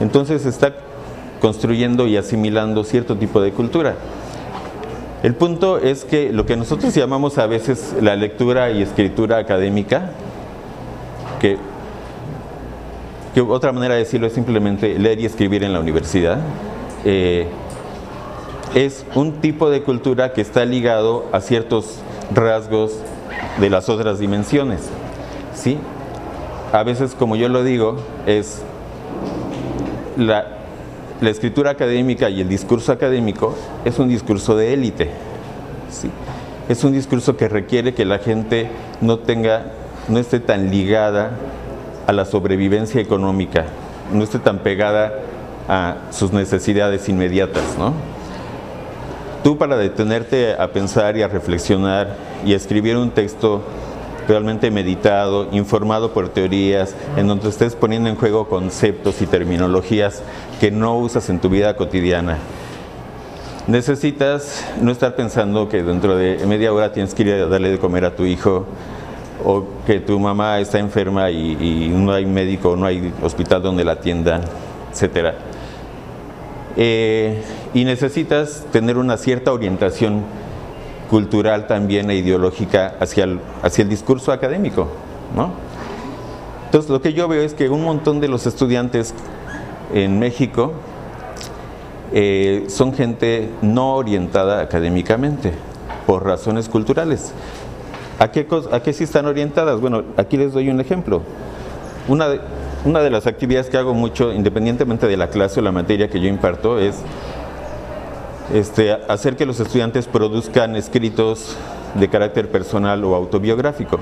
Entonces 0.00 0.46
está 0.46 0.72
construyendo 1.40 2.06
y 2.06 2.16
asimilando 2.16 2.84
cierto 2.84 3.16
tipo 3.16 3.40
de 3.40 3.52
cultura. 3.52 3.96
El 5.22 5.34
punto 5.34 5.78
es 5.78 6.04
que 6.04 6.32
lo 6.32 6.46
que 6.46 6.56
nosotros 6.56 6.94
llamamos 6.94 7.38
a 7.38 7.46
veces 7.46 7.94
la 8.00 8.16
lectura 8.16 8.70
y 8.70 8.82
escritura 8.82 9.38
académica, 9.38 10.10
que, 11.40 11.58
que 13.32 13.40
otra 13.40 13.70
manera 13.72 13.94
de 13.94 14.00
decirlo 14.00 14.26
es 14.26 14.32
simplemente 14.32 14.98
leer 14.98 15.20
y 15.20 15.26
escribir 15.26 15.62
en 15.62 15.72
la 15.72 15.80
universidad, 15.80 16.40
eh, 17.04 17.46
es 18.74 19.04
un 19.14 19.34
tipo 19.40 19.70
de 19.70 19.82
cultura 19.82 20.32
que 20.32 20.40
está 20.40 20.64
ligado 20.64 21.26
a 21.30 21.40
ciertos 21.40 22.00
rasgos 22.34 22.98
de 23.60 23.70
las 23.70 23.88
otras 23.88 24.18
dimensiones. 24.18 24.88
¿sí? 25.54 25.78
A 26.72 26.82
veces, 26.82 27.14
como 27.14 27.36
yo 27.36 27.48
lo 27.48 27.62
digo, 27.62 27.98
es 28.26 28.62
la, 30.16 30.61
la 31.22 31.30
escritura 31.30 31.70
académica 31.70 32.28
y 32.28 32.40
el 32.40 32.48
discurso 32.48 32.90
académico 32.90 33.54
es 33.84 33.98
un 34.00 34.08
discurso 34.08 34.56
de 34.56 34.74
élite. 34.74 35.08
¿sí? 35.88 36.10
Es 36.68 36.82
un 36.82 36.92
discurso 36.92 37.36
que 37.36 37.48
requiere 37.48 37.94
que 37.94 38.04
la 38.04 38.18
gente 38.18 38.68
no 39.00 39.20
tenga, 39.20 39.66
no 40.08 40.18
esté 40.18 40.40
tan 40.40 40.70
ligada 40.70 41.30
a 42.08 42.12
la 42.12 42.24
sobrevivencia 42.24 43.00
económica, 43.00 43.66
no 44.12 44.24
esté 44.24 44.40
tan 44.40 44.58
pegada 44.58 45.12
a 45.68 45.96
sus 46.10 46.32
necesidades 46.32 47.08
inmediatas. 47.08 47.62
Tú 49.44 49.56
para 49.58 49.76
detenerte 49.76 50.54
a 50.58 50.72
pensar 50.72 51.16
y 51.16 51.22
a 51.22 51.28
reflexionar 51.28 52.16
y 52.44 52.52
a 52.52 52.56
escribir 52.56 52.96
un 52.96 53.10
texto 53.10 53.62
realmente 54.28 54.70
meditado, 54.70 55.48
informado 55.52 56.12
por 56.12 56.28
teorías, 56.28 56.94
en 57.16 57.26
donde 57.26 57.48
estés 57.48 57.74
poniendo 57.74 58.08
en 58.08 58.16
juego 58.16 58.48
conceptos 58.48 59.20
y 59.22 59.26
terminologías 59.26 60.22
que 60.60 60.70
no 60.70 60.98
usas 60.98 61.28
en 61.30 61.38
tu 61.38 61.48
vida 61.48 61.76
cotidiana. 61.76 62.38
Necesitas 63.66 64.64
no 64.80 64.90
estar 64.90 65.14
pensando 65.14 65.68
que 65.68 65.82
dentro 65.82 66.16
de 66.16 66.44
media 66.46 66.72
hora 66.72 66.92
tienes 66.92 67.14
que 67.14 67.22
ir 67.22 67.32
a 67.32 67.46
darle 67.46 67.70
de 67.70 67.78
comer 67.78 68.04
a 68.04 68.16
tu 68.16 68.24
hijo 68.24 68.66
o 69.44 69.64
que 69.86 70.00
tu 70.00 70.18
mamá 70.18 70.58
está 70.60 70.78
enferma 70.78 71.30
y, 71.30 71.88
no 71.94 72.12
hay 72.12 72.26
médico, 72.26 72.76
no 72.76 72.86
hay 72.86 73.12
hospital 73.22 73.62
donde 73.62 73.84
la 73.84 73.92
atiendan, 73.92 74.42
etcétera. 74.90 75.34
Eh, 76.76 77.42
y 77.74 77.84
necesitas 77.84 78.66
tener 78.72 78.96
una 78.96 79.16
cierta 79.16 79.52
orientación 79.52 80.24
cultural 81.12 81.66
también 81.66 82.10
e 82.10 82.14
ideológica 82.14 82.94
hacia 82.98 83.24
el, 83.24 83.38
hacia 83.62 83.82
el 83.82 83.90
discurso 83.90 84.32
académico. 84.32 84.88
¿no? 85.36 85.50
Entonces 86.64 86.90
lo 86.90 87.02
que 87.02 87.12
yo 87.12 87.28
veo 87.28 87.42
es 87.42 87.52
que 87.52 87.68
un 87.68 87.84
montón 87.84 88.18
de 88.18 88.28
los 88.28 88.46
estudiantes 88.46 89.12
en 89.92 90.18
México 90.18 90.72
eh, 92.14 92.64
son 92.68 92.94
gente 92.94 93.50
no 93.60 93.96
orientada 93.96 94.62
académicamente 94.62 95.52
por 96.06 96.24
razones 96.24 96.70
culturales. 96.70 97.34
¿A 98.18 98.30
qué, 98.30 98.48
¿A 98.70 98.80
qué 98.80 98.94
sí 98.94 99.04
están 99.04 99.26
orientadas? 99.26 99.82
Bueno, 99.82 100.04
aquí 100.16 100.38
les 100.38 100.54
doy 100.54 100.70
un 100.70 100.80
ejemplo. 100.80 101.20
Una 102.08 102.26
de, 102.30 102.40
una 102.86 103.00
de 103.00 103.10
las 103.10 103.26
actividades 103.26 103.68
que 103.68 103.76
hago 103.76 103.92
mucho, 103.92 104.32
independientemente 104.32 105.06
de 105.06 105.18
la 105.18 105.28
clase 105.28 105.60
o 105.60 105.62
la 105.62 105.72
materia 105.72 106.08
que 106.08 106.20
yo 106.20 106.28
imparto, 106.28 106.78
es 106.78 107.02
este, 108.52 108.92
hacer 109.08 109.36
que 109.36 109.46
los 109.46 109.60
estudiantes 109.60 110.06
produzcan 110.06 110.76
escritos 110.76 111.56
de 111.94 112.08
carácter 112.08 112.50
personal 112.50 113.04
o 113.04 113.14
autobiográfico. 113.14 113.98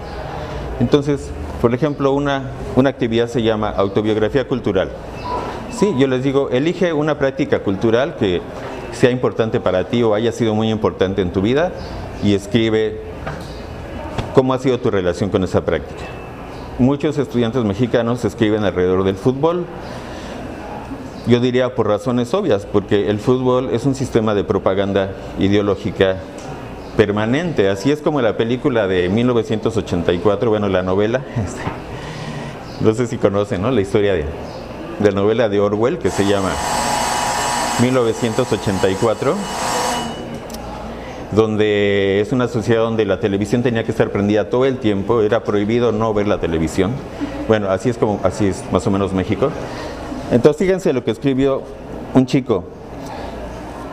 Entonces, 0.80 1.30
por 1.60 1.74
ejemplo, 1.74 2.12
una, 2.12 2.50
una 2.76 2.90
actividad 2.90 3.28
se 3.28 3.42
llama 3.42 3.70
autobiografía 3.70 4.48
cultural. 4.48 4.90
Sí, 5.70 5.94
yo 5.98 6.06
les 6.06 6.22
digo, 6.22 6.50
elige 6.50 6.92
una 6.92 7.18
práctica 7.18 7.60
cultural 7.60 8.16
que 8.16 8.40
sea 8.92 9.10
importante 9.10 9.60
para 9.60 9.84
ti 9.84 10.02
o 10.02 10.14
haya 10.14 10.32
sido 10.32 10.54
muy 10.54 10.70
importante 10.70 11.22
en 11.22 11.32
tu 11.32 11.42
vida 11.42 11.72
y 12.22 12.34
escribe 12.34 13.00
cómo 14.34 14.52
ha 14.52 14.58
sido 14.58 14.78
tu 14.78 14.90
relación 14.90 15.30
con 15.30 15.44
esa 15.44 15.64
práctica. 15.64 16.02
Muchos 16.78 17.18
estudiantes 17.18 17.62
mexicanos 17.64 18.24
escriben 18.24 18.64
alrededor 18.64 19.04
del 19.04 19.16
fútbol, 19.16 19.66
yo 21.26 21.40
diría 21.40 21.74
por 21.74 21.86
razones 21.86 22.32
obvias, 22.34 22.66
porque 22.66 23.10
el 23.10 23.18
fútbol 23.18 23.70
es 23.72 23.84
un 23.84 23.94
sistema 23.94 24.34
de 24.34 24.44
propaganda 24.44 25.12
ideológica 25.38 26.16
permanente, 26.96 27.68
así 27.68 27.90
es 27.90 28.00
como 28.00 28.20
la 28.20 28.36
película 28.36 28.86
de 28.86 29.08
1984, 29.08 30.50
bueno, 30.50 30.68
la 30.68 30.82
novela, 30.82 31.22
este, 31.44 31.60
no 32.80 32.94
sé 32.94 33.06
si 33.06 33.18
conocen, 33.18 33.62
¿no? 33.62 33.70
La 33.70 33.80
historia 33.80 34.14
de, 34.14 34.24
la 35.02 35.10
novela 35.10 35.48
de 35.48 35.60
Orwell 35.60 35.98
que 35.98 36.10
se 36.10 36.26
llama 36.26 36.50
1984 37.80 39.34
donde 41.32 42.20
es 42.20 42.32
una 42.32 42.48
sociedad 42.48 42.82
donde 42.82 43.04
la 43.04 43.20
televisión 43.20 43.62
tenía 43.62 43.84
que 43.84 43.92
estar 43.92 44.10
prendida 44.10 44.50
todo 44.50 44.64
el 44.64 44.78
tiempo, 44.78 45.22
era 45.22 45.44
prohibido 45.44 45.92
no 45.92 46.12
ver 46.12 46.26
la 46.26 46.38
televisión. 46.38 46.92
Bueno, 47.46 47.70
así 47.70 47.88
es 47.88 47.96
como 47.96 48.20
así 48.24 48.46
es 48.46 48.64
más 48.72 48.86
o 48.86 48.90
menos 48.90 49.12
México. 49.12 49.50
Entonces 50.30 50.58
fíjense 50.58 50.92
lo 50.92 51.04
que 51.04 51.10
escribió 51.10 51.62
un 52.14 52.26
chico. 52.26 52.64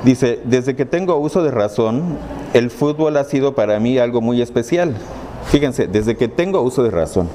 Dice, 0.03 0.39
desde 0.45 0.75
que 0.75 0.85
tengo 0.85 1.17
uso 1.17 1.43
de 1.43 1.51
razón, 1.51 2.17
el 2.53 2.69
fútbol 2.69 3.17
ha 3.17 3.23
sido 3.23 3.55
para 3.55 3.79
mí 3.79 3.97
algo 3.97 4.21
muy 4.21 4.41
especial. 4.41 4.95
Fíjense, 5.45 5.87
desde 5.87 6.15
que 6.15 6.27
tengo 6.27 6.61
uso 6.61 6.83
de 6.83 6.91
razón. 6.91 7.27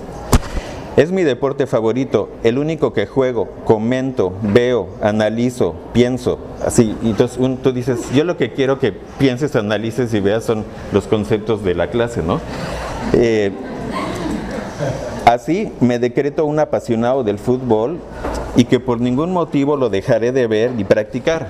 Es 0.95 1.11
mi 1.11 1.23
deporte 1.23 1.67
favorito, 1.67 2.29
el 2.45 2.59
único 2.59 2.93
que 2.93 3.07
juego, 3.07 3.49
comento, 3.65 4.35
veo, 4.43 4.89
analizo, 5.01 5.75
pienso. 5.95 6.39
Así, 6.65 6.95
entonces 7.03 7.39
tú 7.63 7.73
dices, 7.73 8.11
yo 8.15 8.25
lo 8.25 8.37
que 8.37 8.53
quiero 8.53 8.79
que 8.79 8.93
pienses, 9.19 9.57
analices 9.57 10.13
y 10.13 10.21
veas 10.21 10.45
son 10.45 10.65
los 10.93 11.07
conceptos 11.07 11.65
de 11.65 11.75
la 11.75 11.89
clase, 11.89 12.23
¿no? 12.23 12.41
Eh, 13.15 13.53
así 15.25 15.73
me 15.81 15.99
decreto 15.99 16.45
un 16.45 16.59
apasionado 16.59 17.25
del 17.25 17.39
fútbol 17.39 17.99
y 18.57 18.65
que 18.65 18.81
por 18.81 19.01
ningún 19.01 19.33
motivo 19.33 19.77
lo 19.77 19.89
dejaré 19.89 20.33
de 20.33 20.47
ver 20.47 20.73
y 20.79 20.85
practicar. 20.85 21.49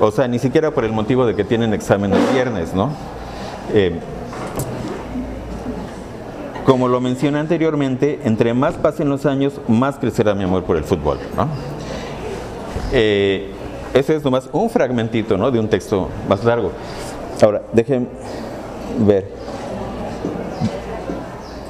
O 0.00 0.10
sea, 0.10 0.26
ni 0.28 0.38
siquiera 0.38 0.70
por 0.70 0.84
el 0.84 0.92
motivo 0.92 1.26
de 1.26 1.34
que 1.34 1.44
tienen 1.44 1.74
examen 1.74 2.12
el 2.12 2.22
viernes, 2.32 2.74
¿no? 2.74 2.90
Eh, 3.72 3.98
como 6.64 6.88
lo 6.88 7.00
mencioné 7.00 7.38
anteriormente, 7.38 8.20
entre 8.24 8.54
más 8.54 8.74
pasen 8.74 9.08
los 9.08 9.26
años, 9.26 9.60
más 9.68 9.98
crecerá 9.98 10.34
mi 10.34 10.44
amor 10.44 10.64
por 10.64 10.76
el 10.76 10.84
fútbol, 10.84 11.18
¿no? 11.36 11.48
Eh, 12.92 13.50
ese 13.92 14.16
es 14.16 14.24
nomás 14.24 14.48
un 14.52 14.70
fragmentito, 14.70 15.36
¿no? 15.36 15.50
De 15.50 15.58
un 15.58 15.68
texto 15.68 16.08
más 16.28 16.44
largo. 16.44 16.70
Ahora, 17.42 17.62
dejen 17.72 18.08
ver. 18.98 19.28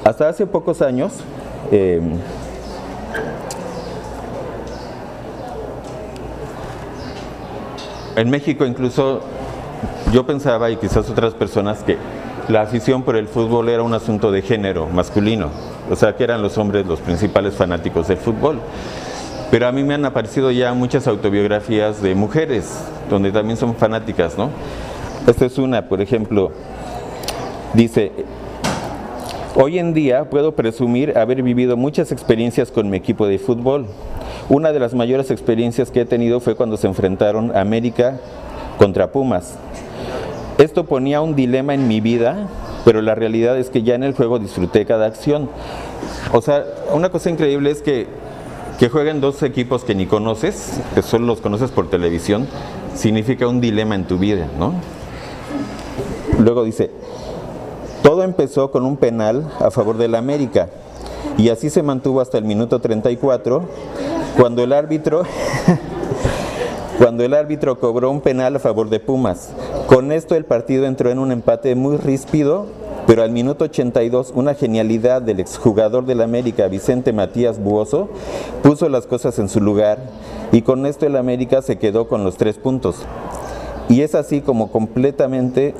hasta 0.03 0.29
hace 0.29 0.45
pocos 0.45 0.81
años, 0.81 1.13
eh, 1.71 2.01
en 8.21 8.29
México 8.29 8.65
incluso 8.65 9.21
yo 10.13 10.25
pensaba 10.25 10.69
y 10.69 10.77
quizás 10.77 11.09
otras 11.09 11.33
personas 11.33 11.83
que 11.83 11.97
la 12.47 12.61
afición 12.61 13.03
por 13.03 13.15
el 13.15 13.27
fútbol 13.27 13.69
era 13.69 13.81
un 13.81 13.93
asunto 13.93 14.31
de 14.31 14.41
género 14.41 14.87
masculino, 14.87 15.49
o 15.89 15.95
sea 15.95 16.15
que 16.15 16.23
eran 16.23 16.41
los 16.41 16.57
hombres 16.57 16.85
los 16.85 16.99
principales 16.99 17.55
fanáticos 17.55 18.07
del 18.07 18.17
fútbol. 18.17 18.59
Pero 19.49 19.67
a 19.67 19.71
mí 19.71 19.83
me 19.83 19.95
han 19.95 20.05
aparecido 20.05 20.51
ya 20.51 20.73
muchas 20.73 21.07
autobiografías 21.07 22.01
de 22.01 22.15
mujeres, 22.15 22.85
donde 23.09 23.31
también 23.31 23.57
son 23.57 23.75
fanáticas, 23.75 24.37
¿no? 24.37 24.49
Esta 25.27 25.45
es 25.45 25.57
una, 25.57 25.89
por 25.89 25.99
ejemplo, 25.99 26.51
dice, 27.73 28.11
hoy 29.55 29.79
en 29.79 29.93
día 29.93 30.29
puedo 30.29 30.53
presumir 30.53 31.17
haber 31.17 31.43
vivido 31.43 31.75
muchas 31.75 32.11
experiencias 32.11 32.71
con 32.71 32.89
mi 32.89 32.97
equipo 32.97 33.27
de 33.27 33.39
fútbol. 33.39 33.87
Una 34.51 34.73
de 34.73 34.81
las 34.81 34.93
mayores 34.93 35.31
experiencias 35.31 35.91
que 35.91 36.01
he 36.01 36.05
tenido 36.05 36.41
fue 36.41 36.55
cuando 36.55 36.75
se 36.75 36.85
enfrentaron 36.85 37.55
América 37.55 38.19
contra 38.77 39.13
Pumas. 39.13 39.55
Esto 40.57 40.85
ponía 40.85 41.21
un 41.21 41.37
dilema 41.37 41.73
en 41.73 41.87
mi 41.87 42.01
vida, 42.01 42.49
pero 42.83 43.01
la 43.01 43.15
realidad 43.15 43.57
es 43.57 43.69
que 43.69 43.81
ya 43.83 43.95
en 43.95 44.03
el 44.03 44.13
juego 44.13 44.39
disfruté 44.39 44.85
cada 44.85 45.05
acción. 45.05 45.49
O 46.33 46.41
sea, 46.41 46.65
una 46.91 47.07
cosa 47.07 47.29
increíble 47.29 47.71
es 47.71 47.81
que 47.81 48.07
que 48.77 48.89
jueguen 48.89 49.21
dos 49.21 49.41
equipos 49.41 49.85
que 49.85 49.95
ni 49.95 50.05
conoces, 50.05 50.81
que 50.95 51.01
solo 51.01 51.27
los 51.27 51.39
conoces 51.39 51.71
por 51.71 51.89
televisión, 51.89 52.45
significa 52.93 53.47
un 53.47 53.61
dilema 53.61 53.95
en 53.95 54.03
tu 54.03 54.17
vida, 54.17 54.49
¿no? 54.59 54.73
Luego 56.39 56.65
dice, 56.65 56.91
todo 58.03 58.23
empezó 58.23 58.69
con 58.69 58.85
un 58.85 58.97
penal 58.97 59.49
a 59.61 59.71
favor 59.71 59.97
del 59.97 60.15
América 60.15 60.67
y 61.37 61.49
así 61.49 61.69
se 61.69 61.83
mantuvo 61.83 62.19
hasta 62.19 62.37
el 62.37 62.43
minuto 62.43 62.81
34 62.81 63.61
cuando 64.37 64.63
el 64.63 64.73
árbitro 64.73 65.23
cuando 66.97 67.23
el 67.23 67.33
árbitro 67.33 67.79
cobró 67.79 68.11
un 68.11 68.21
penal 68.21 68.55
a 68.55 68.59
favor 68.59 68.89
de 68.89 68.99
Pumas. 68.99 69.49
Con 69.87 70.11
esto 70.11 70.35
el 70.35 70.45
partido 70.45 70.85
entró 70.85 71.09
en 71.09 71.19
un 71.19 71.31
empate 71.31 71.75
muy 71.75 71.97
ríspido 71.97 72.67
pero 73.07 73.23
al 73.23 73.31
minuto 73.31 73.65
82, 73.65 74.31
una 74.35 74.53
genialidad 74.53 75.21
del 75.21 75.39
exjugador 75.39 76.05
del 76.05 76.21
América, 76.21 76.67
Vicente 76.67 77.13
Matías 77.13 77.59
Buoso, 77.59 78.09
puso 78.63 78.89
las 78.89 79.07
cosas 79.07 79.37
en 79.39 79.49
su 79.49 79.59
lugar 79.59 79.97
y 80.51 80.61
con 80.61 80.85
esto 80.85 81.05
el 81.05 81.15
América 81.15 81.61
se 81.61 81.77
quedó 81.77 82.07
con 82.07 82.23
los 82.23 82.37
tres 82.37 82.57
puntos. 82.57 82.97
Y 83.89 84.01
es 84.01 84.15
así 84.15 84.41
como 84.41 84.71
completamente, 84.71 85.73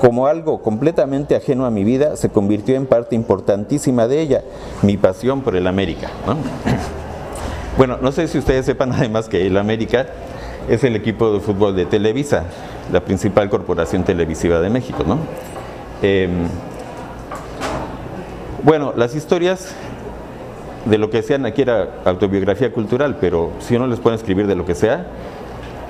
como 0.00 0.26
algo 0.26 0.62
completamente 0.62 1.36
ajeno 1.36 1.66
a 1.66 1.70
mi 1.70 1.84
vida, 1.84 2.16
se 2.16 2.30
convirtió 2.30 2.74
en 2.74 2.86
parte 2.86 3.14
importantísima 3.14 4.08
de 4.08 4.20
ella, 4.20 4.42
mi 4.82 4.96
pasión 4.96 5.42
por 5.42 5.56
el 5.56 5.66
América. 5.66 6.10
Bueno, 7.76 7.98
no 8.00 8.10
sé 8.10 8.26
si 8.26 8.38
ustedes 8.38 8.64
sepan 8.64 8.92
además 8.96 9.28
que 9.28 9.46
el 9.46 9.56
América 9.58 10.06
es 10.68 10.82
el 10.82 10.96
equipo 10.96 11.32
de 11.32 11.40
fútbol 11.40 11.76
de 11.76 11.84
Televisa, 11.84 12.44
la 12.90 13.00
principal 13.00 13.50
corporación 13.50 14.02
televisiva 14.02 14.60
de 14.60 14.70
México, 14.70 15.04
¿no? 15.06 15.18
Em, 16.02 16.48
bueno, 18.62 18.94
las 18.96 19.14
historias 19.14 19.74
de 20.86 20.98
lo 20.98 21.10
que 21.10 21.22
sean 21.22 21.44
aquí 21.44 21.62
era 21.62 22.00
autobiografía 22.04 22.72
cultural, 22.72 23.18
pero 23.20 23.50
si 23.60 23.76
uno 23.76 23.86
les 23.86 24.00
puede 24.00 24.16
escribir 24.16 24.46
de 24.46 24.54
lo 24.54 24.64
que 24.64 24.74
sea, 24.74 25.06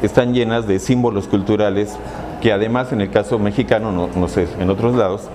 están 0.03 0.35
llenas 0.35 0.67
de 0.67 0.79
símbolos 0.79 1.29
culturales 1.29 1.97
que 2.43 2.53
además 2.53 2.93
en 2.93 3.01
el 3.01 3.11
caso 3.11 3.39
mexicano, 3.39 3.93
no, 3.93 4.09
no 4.15 4.29
sé, 4.29 4.49
en 4.59 4.69
otros 4.71 4.95
lados, 4.97 5.29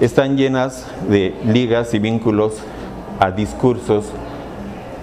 están 0.00 0.36
llenas 0.36 0.86
de 1.08 1.34
ligas 1.44 1.94
y 1.94 1.98
vínculos 1.98 2.58
a 3.18 3.30
discursos, 3.30 4.12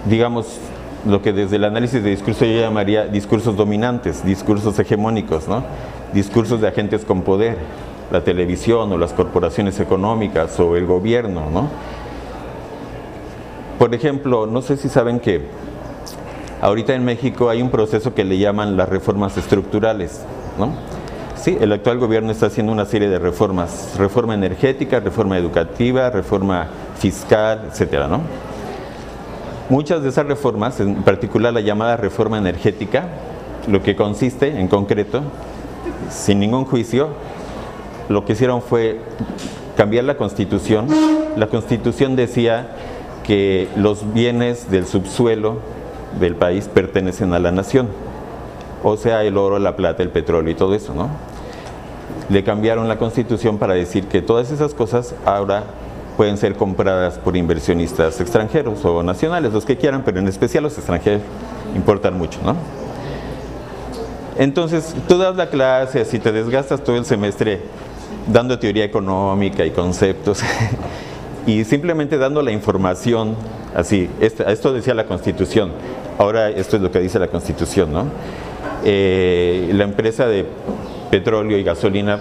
digamos, 0.08 0.58
lo 1.06 1.22
que 1.22 1.32
desde 1.32 1.56
el 1.56 1.64
análisis 1.64 2.02
de 2.02 2.10
discurso 2.10 2.44
yo 2.44 2.60
llamaría 2.60 3.06
discursos 3.06 3.56
dominantes, 3.56 4.24
discursos 4.24 4.78
hegemónicos, 4.78 5.46
¿no? 5.48 5.64
discursos 6.12 6.60
de 6.60 6.68
agentes 6.68 7.04
con 7.04 7.22
poder 7.22 7.56
la 8.10 8.22
televisión 8.22 8.92
o 8.92 8.98
las 8.98 9.12
corporaciones 9.12 9.80
económicas 9.80 10.58
o 10.60 10.76
el 10.76 10.86
gobierno, 10.86 11.50
¿no? 11.50 11.68
Por 13.78 13.94
ejemplo, 13.94 14.46
no 14.46 14.62
sé 14.62 14.76
si 14.76 14.88
saben 14.88 15.20
que 15.20 15.42
ahorita 16.60 16.94
en 16.94 17.04
México 17.04 17.50
hay 17.50 17.60
un 17.60 17.70
proceso 17.70 18.14
que 18.14 18.24
le 18.24 18.38
llaman 18.38 18.76
las 18.76 18.88
reformas 18.88 19.36
estructurales, 19.36 20.22
¿no? 20.58 20.70
Sí, 21.36 21.58
el 21.60 21.72
actual 21.72 21.98
gobierno 21.98 22.32
está 22.32 22.46
haciendo 22.46 22.72
una 22.72 22.86
serie 22.86 23.08
de 23.08 23.18
reformas, 23.18 23.94
reforma 23.98 24.34
energética, 24.34 25.00
reforma 25.00 25.36
educativa, 25.36 26.08
reforma 26.10 26.68
fiscal, 26.98 27.68
etcétera, 27.70 28.08
¿no? 28.08 28.20
Muchas 29.68 30.00
de 30.02 30.10
esas 30.10 30.26
reformas, 30.26 30.78
en 30.78 31.02
particular 31.02 31.52
la 31.52 31.60
llamada 31.60 31.96
reforma 31.96 32.38
energética, 32.38 33.08
lo 33.66 33.82
que 33.82 33.96
consiste 33.96 34.60
en 34.60 34.68
concreto, 34.68 35.22
sin 36.08 36.38
ningún 36.38 36.64
juicio, 36.64 37.08
lo 38.08 38.24
que 38.24 38.34
hicieron 38.34 38.62
fue 38.62 39.00
cambiar 39.76 40.04
la 40.04 40.16
constitución. 40.16 40.86
La 41.36 41.48
constitución 41.48 42.14
decía 42.14 42.76
que 43.24 43.68
los 43.76 44.12
bienes 44.14 44.70
del 44.70 44.86
subsuelo 44.86 45.58
del 46.20 46.36
país 46.36 46.68
pertenecen 46.72 47.34
a 47.34 47.40
la 47.40 47.50
nación, 47.50 47.88
o 48.84 48.96
sea, 48.96 49.24
el 49.24 49.36
oro, 49.36 49.58
la 49.58 49.74
plata, 49.74 50.04
el 50.04 50.10
petróleo 50.10 50.52
y 50.52 50.54
todo 50.54 50.76
eso, 50.76 50.94
¿no? 50.94 51.08
Le 52.28 52.44
cambiaron 52.44 52.86
la 52.86 52.98
constitución 52.98 53.58
para 53.58 53.74
decir 53.74 54.06
que 54.06 54.22
todas 54.22 54.52
esas 54.52 54.74
cosas 54.74 55.16
ahora 55.24 55.64
pueden 56.16 56.36
ser 56.38 56.54
compradas 56.54 57.18
por 57.18 57.36
inversionistas 57.36 58.20
extranjeros 58.20 58.84
o 58.84 59.02
nacionales, 59.02 59.52
los 59.52 59.64
que 59.64 59.76
quieran, 59.76 60.02
pero 60.04 60.18
en 60.18 60.28
especial 60.28 60.64
los 60.64 60.76
extranjeros 60.76 61.22
importan 61.74 62.16
mucho, 62.16 62.38
¿no? 62.44 62.56
Entonces, 64.38 64.94
tú 65.08 65.18
das 65.18 65.36
la 65.36 65.48
clase, 65.48 66.04
si 66.04 66.18
te 66.18 66.32
desgastas 66.32 66.82
todo 66.84 66.96
el 66.96 67.04
semestre 67.04 67.60
dando 68.26 68.58
teoría 68.58 68.84
económica 68.84 69.64
y 69.64 69.70
conceptos 69.70 70.40
y 71.46 71.64
simplemente 71.64 72.18
dando 72.18 72.42
la 72.42 72.50
información 72.50 73.36
así. 73.74 74.10
esto 74.20 74.72
decía 74.72 74.94
la 74.94 75.06
Constitución, 75.06 75.72
ahora 76.18 76.50
esto 76.50 76.76
es 76.76 76.82
lo 76.82 76.90
que 76.90 77.00
dice 77.00 77.18
la 77.18 77.28
Constitución, 77.28 77.92
¿no? 77.92 78.06
Eh, 78.84 79.70
la 79.72 79.84
empresa 79.84 80.26
de 80.26 80.44
petróleo 81.10 81.58
y 81.58 81.62
gasolina 81.62 82.20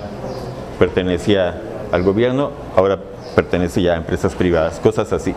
pertenecía 0.80 1.62
al 1.92 2.04
gobierno, 2.04 2.52
ahora 2.76 3.00
pertenece 3.36 3.82
ya 3.82 3.94
a 3.94 3.98
empresas 3.98 4.34
privadas, 4.34 4.80
cosas 4.80 5.12
así. 5.14 5.34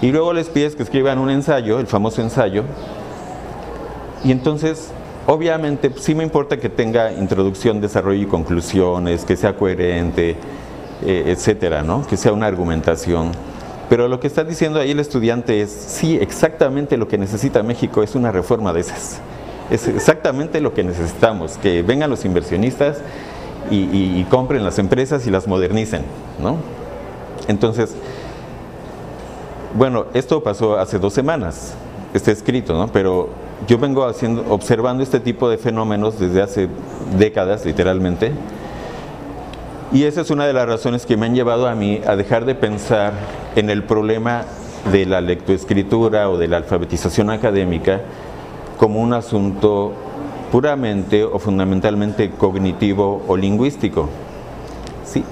Y 0.00 0.12
luego 0.12 0.32
les 0.32 0.48
pides 0.48 0.76
que 0.76 0.82
escriban 0.82 1.18
un 1.18 1.28
ensayo, 1.28 1.78
el 1.78 1.86
famoso 1.86 2.22
ensayo, 2.22 2.64
y 4.24 4.32
entonces 4.32 4.92
Obviamente 5.26 5.92
sí 5.96 6.14
me 6.14 6.24
importa 6.24 6.56
que 6.56 6.68
tenga 6.68 7.12
introducción, 7.12 7.80
desarrollo 7.80 8.22
y 8.22 8.26
conclusiones, 8.26 9.24
que 9.24 9.36
sea 9.36 9.54
coherente, 9.54 10.30
eh, 11.04 11.24
etcétera, 11.26 11.82
¿no? 11.82 12.06
que 12.06 12.16
sea 12.16 12.32
una 12.32 12.46
argumentación. 12.46 13.30
Pero 13.88 14.08
lo 14.08 14.18
que 14.18 14.26
está 14.26 14.44
diciendo 14.44 14.80
ahí 14.80 14.92
el 14.92 14.98
estudiante 14.98 15.60
es, 15.60 15.70
sí, 15.70 16.16
exactamente 16.20 16.96
lo 16.96 17.06
que 17.06 17.16
necesita 17.18 17.62
México 17.62 18.02
es 18.02 18.14
una 18.14 18.32
reforma 18.32 18.72
de 18.72 18.80
esas. 18.80 19.20
Es 19.70 19.86
exactamente 19.86 20.60
lo 20.60 20.74
que 20.74 20.82
necesitamos, 20.82 21.58
que 21.58 21.82
vengan 21.82 22.10
los 22.10 22.24
inversionistas 22.24 22.98
y, 23.70 24.24
compren 24.30 24.64
las 24.64 24.80
empresas 24.80 25.28
y 25.28 25.30
las 25.30 25.46
modernicen. 25.46 26.02
¿no? 26.40 26.56
Entonces, 27.48 27.94
bueno, 29.74 30.06
esto 30.14 30.42
pasó 30.42 30.78
hace 30.78 30.98
dos 30.98 31.12
semanas, 31.12 31.74
está 32.12 32.32
escrito, 32.32 32.74
¿no? 32.74 32.88
pero 32.88 33.28
yo 33.68 33.78
vengo 33.78 34.04
haciendo, 34.04 34.44
observando 34.48 35.02
este 35.02 35.20
tipo 35.20 35.48
de 35.48 35.58
fenómenos 35.58 36.18
desde 36.18 36.42
hace 36.42 36.68
décadas, 37.16 37.64
literalmente, 37.64 38.32
y 39.92 40.04
esa 40.04 40.20
es 40.20 40.30
una 40.30 40.46
de 40.46 40.52
las 40.52 40.66
razones 40.66 41.04
que 41.04 41.16
me 41.16 41.26
han 41.26 41.34
llevado 41.34 41.66
a 41.66 41.74
mí 41.74 42.00
a 42.06 42.14
dejar 42.14 42.44
de 42.44 42.54
pensar 42.54 43.12
en 43.56 43.70
el 43.70 43.82
problema 43.82 44.44
de 44.92 45.04
la 45.04 45.20
lectoescritura 45.20 46.30
o 46.30 46.38
de 46.38 46.46
la 46.46 46.58
alfabetización 46.58 47.28
académica 47.30 48.00
como 48.78 49.00
un 49.00 49.12
asunto 49.12 49.92
puramente 50.52 51.24
o 51.24 51.38
fundamentalmente 51.38 52.30
cognitivo 52.30 53.22
o 53.26 53.36
lingüístico. 53.36 54.08
Sí. 55.04 55.24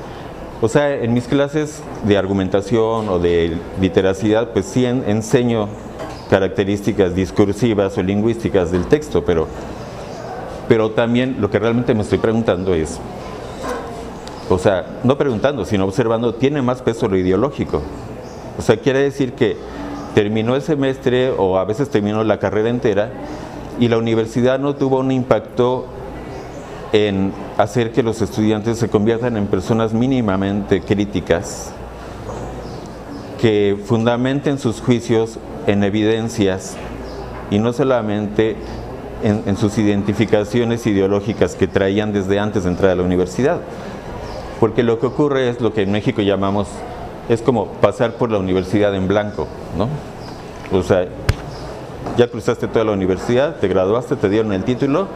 O 0.60 0.66
sea, 0.68 0.92
en 0.92 1.14
mis 1.14 1.28
clases 1.28 1.82
de 2.04 2.18
argumentación 2.18 3.08
o 3.08 3.20
de 3.20 3.56
literacidad, 3.80 4.48
pues 4.48 4.66
sí 4.66 4.84
enseño 4.86 5.68
características 6.28 7.14
discursivas 7.14 7.96
o 7.96 8.02
lingüísticas 8.02 8.72
del 8.72 8.86
texto, 8.86 9.24
pero, 9.24 9.46
pero 10.66 10.90
también 10.90 11.36
lo 11.40 11.48
que 11.48 11.60
realmente 11.60 11.94
me 11.94 12.02
estoy 12.02 12.18
preguntando 12.18 12.74
es, 12.74 12.98
o 14.50 14.58
sea, 14.58 15.00
no 15.04 15.16
preguntando, 15.16 15.64
sino 15.64 15.84
observando, 15.84 16.34
¿tiene 16.34 16.60
más 16.60 16.82
peso 16.82 17.08
lo 17.08 17.16
ideológico? 17.16 17.80
O 18.58 18.62
sea, 18.62 18.78
quiere 18.78 18.98
decir 18.98 19.34
que 19.34 19.56
terminó 20.14 20.56
el 20.56 20.62
semestre 20.62 21.30
o 21.30 21.56
a 21.58 21.64
veces 21.64 21.88
terminó 21.88 22.24
la 22.24 22.40
carrera 22.40 22.68
entera 22.68 23.10
y 23.78 23.86
la 23.86 23.98
universidad 23.98 24.58
no 24.58 24.74
tuvo 24.74 24.98
un 24.98 25.12
impacto 25.12 25.86
en 26.92 27.32
hacer 27.58 27.90
que 27.90 28.04
los 28.04 28.22
estudiantes 28.22 28.78
se 28.78 28.88
conviertan 28.88 29.36
en 29.36 29.48
personas 29.48 29.92
mínimamente 29.92 30.80
críticas 30.80 31.72
que 33.40 33.76
fundamenten 33.84 34.58
sus 34.58 34.80
juicios 34.80 35.38
en 35.66 35.82
evidencias 35.82 36.76
y 37.50 37.58
no 37.58 37.72
solamente 37.72 38.56
en, 39.24 39.56
sus 39.56 39.76
identificaciones 39.76 40.86
ideológicas 40.86 41.56
que 41.56 41.66
traían 41.66 42.12
desde 42.12 42.38
antes 42.38 42.62
de 42.62 42.70
entrar 42.70 42.92
a 42.92 42.94
la 42.94 43.02
universidad. 43.02 43.60
Porque 44.60 44.84
lo 44.84 45.00
que 45.00 45.06
ocurre 45.06 45.48
es 45.48 45.60
lo 45.60 45.72
que 45.72 45.82
en 45.82 45.90
México 45.90 46.22
llamamos, 46.22 46.68
es 47.28 47.42
como 47.42 47.66
pasar 47.66 48.12
por 48.12 48.30
la 48.30 48.38
universidad 48.38 48.94
en 48.94 49.08
blanco, 49.08 49.48
¿no? 49.76 49.88
O 50.76 50.82
sea, 50.84 51.08
ya 52.16 52.28
cruzaste 52.28 52.68
toda 52.68 52.84
la 52.84 52.92
universidad, 52.92 53.56
te 53.56 53.66
graduaste, 53.66 54.14
te 54.14 54.28
dieron 54.28 54.52
el 54.52 54.62
título 54.62 55.08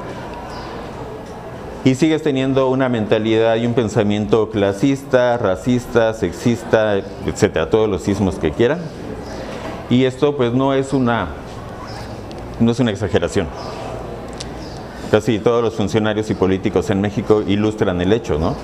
y 1.85 1.97
sigues 1.97 2.23
teniendo 2.23 2.69
una 2.69 2.89
mentalidad 2.89 3.57
y 3.57 3.67
un 3.67 3.75
pensamiento 3.75 4.51
clasista, 4.51 5.37
racista, 5.37 6.15
sexista, 6.15 6.99
etcétera, 7.27 7.71
todos 7.71 7.89
los 7.89 8.03
sismos 8.03 8.37
que 8.37 8.53
quieran. 8.53 8.79
Y 9.91 10.05
esto 10.05 10.37
pues 10.37 10.53
no 10.53 10.75
es 10.75 10.93
una 10.93 11.29
no 12.61 12.71
es 12.71 12.79
una 12.79 12.93
exageración. 12.93 13.49
Casi 15.11 15.41
todos 15.41 15.63
los 15.63 15.75
funcionarios 15.75 16.31
y 16.31 16.35
políticos 16.35 16.89
en 16.91 17.01
México 17.01 17.43
ilustran 17.47 18.01
el 18.01 18.13
hecho, 18.13 18.39
¿no? 18.39 18.55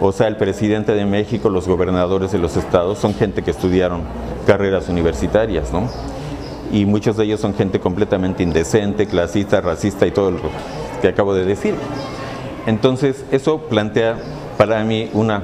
O 0.00 0.10
sea, 0.10 0.26
el 0.26 0.36
presidente 0.36 0.92
de 0.92 1.06
México, 1.06 1.48
los 1.48 1.68
gobernadores 1.68 2.32
de 2.32 2.38
los 2.38 2.56
estados 2.56 2.98
son 2.98 3.14
gente 3.14 3.42
que 3.42 3.52
estudiaron 3.52 4.00
carreras 4.46 4.88
universitarias, 4.88 5.72
¿no? 5.72 5.88
Y 6.72 6.86
muchos 6.86 7.16
de 7.16 7.24
ellos 7.24 7.40
son 7.40 7.54
gente 7.54 7.78
completamente 7.78 8.42
indecente, 8.42 9.06
clasista, 9.06 9.60
racista 9.60 10.06
y 10.06 10.10
todo 10.10 10.32
lo 10.32 10.40
que 11.00 11.08
acabo 11.08 11.34
de 11.34 11.44
decir. 11.44 11.74
Entonces, 12.66 13.24
eso 13.32 13.58
plantea 13.62 14.16
para 14.56 14.84
mí 14.84 15.10
una, 15.12 15.42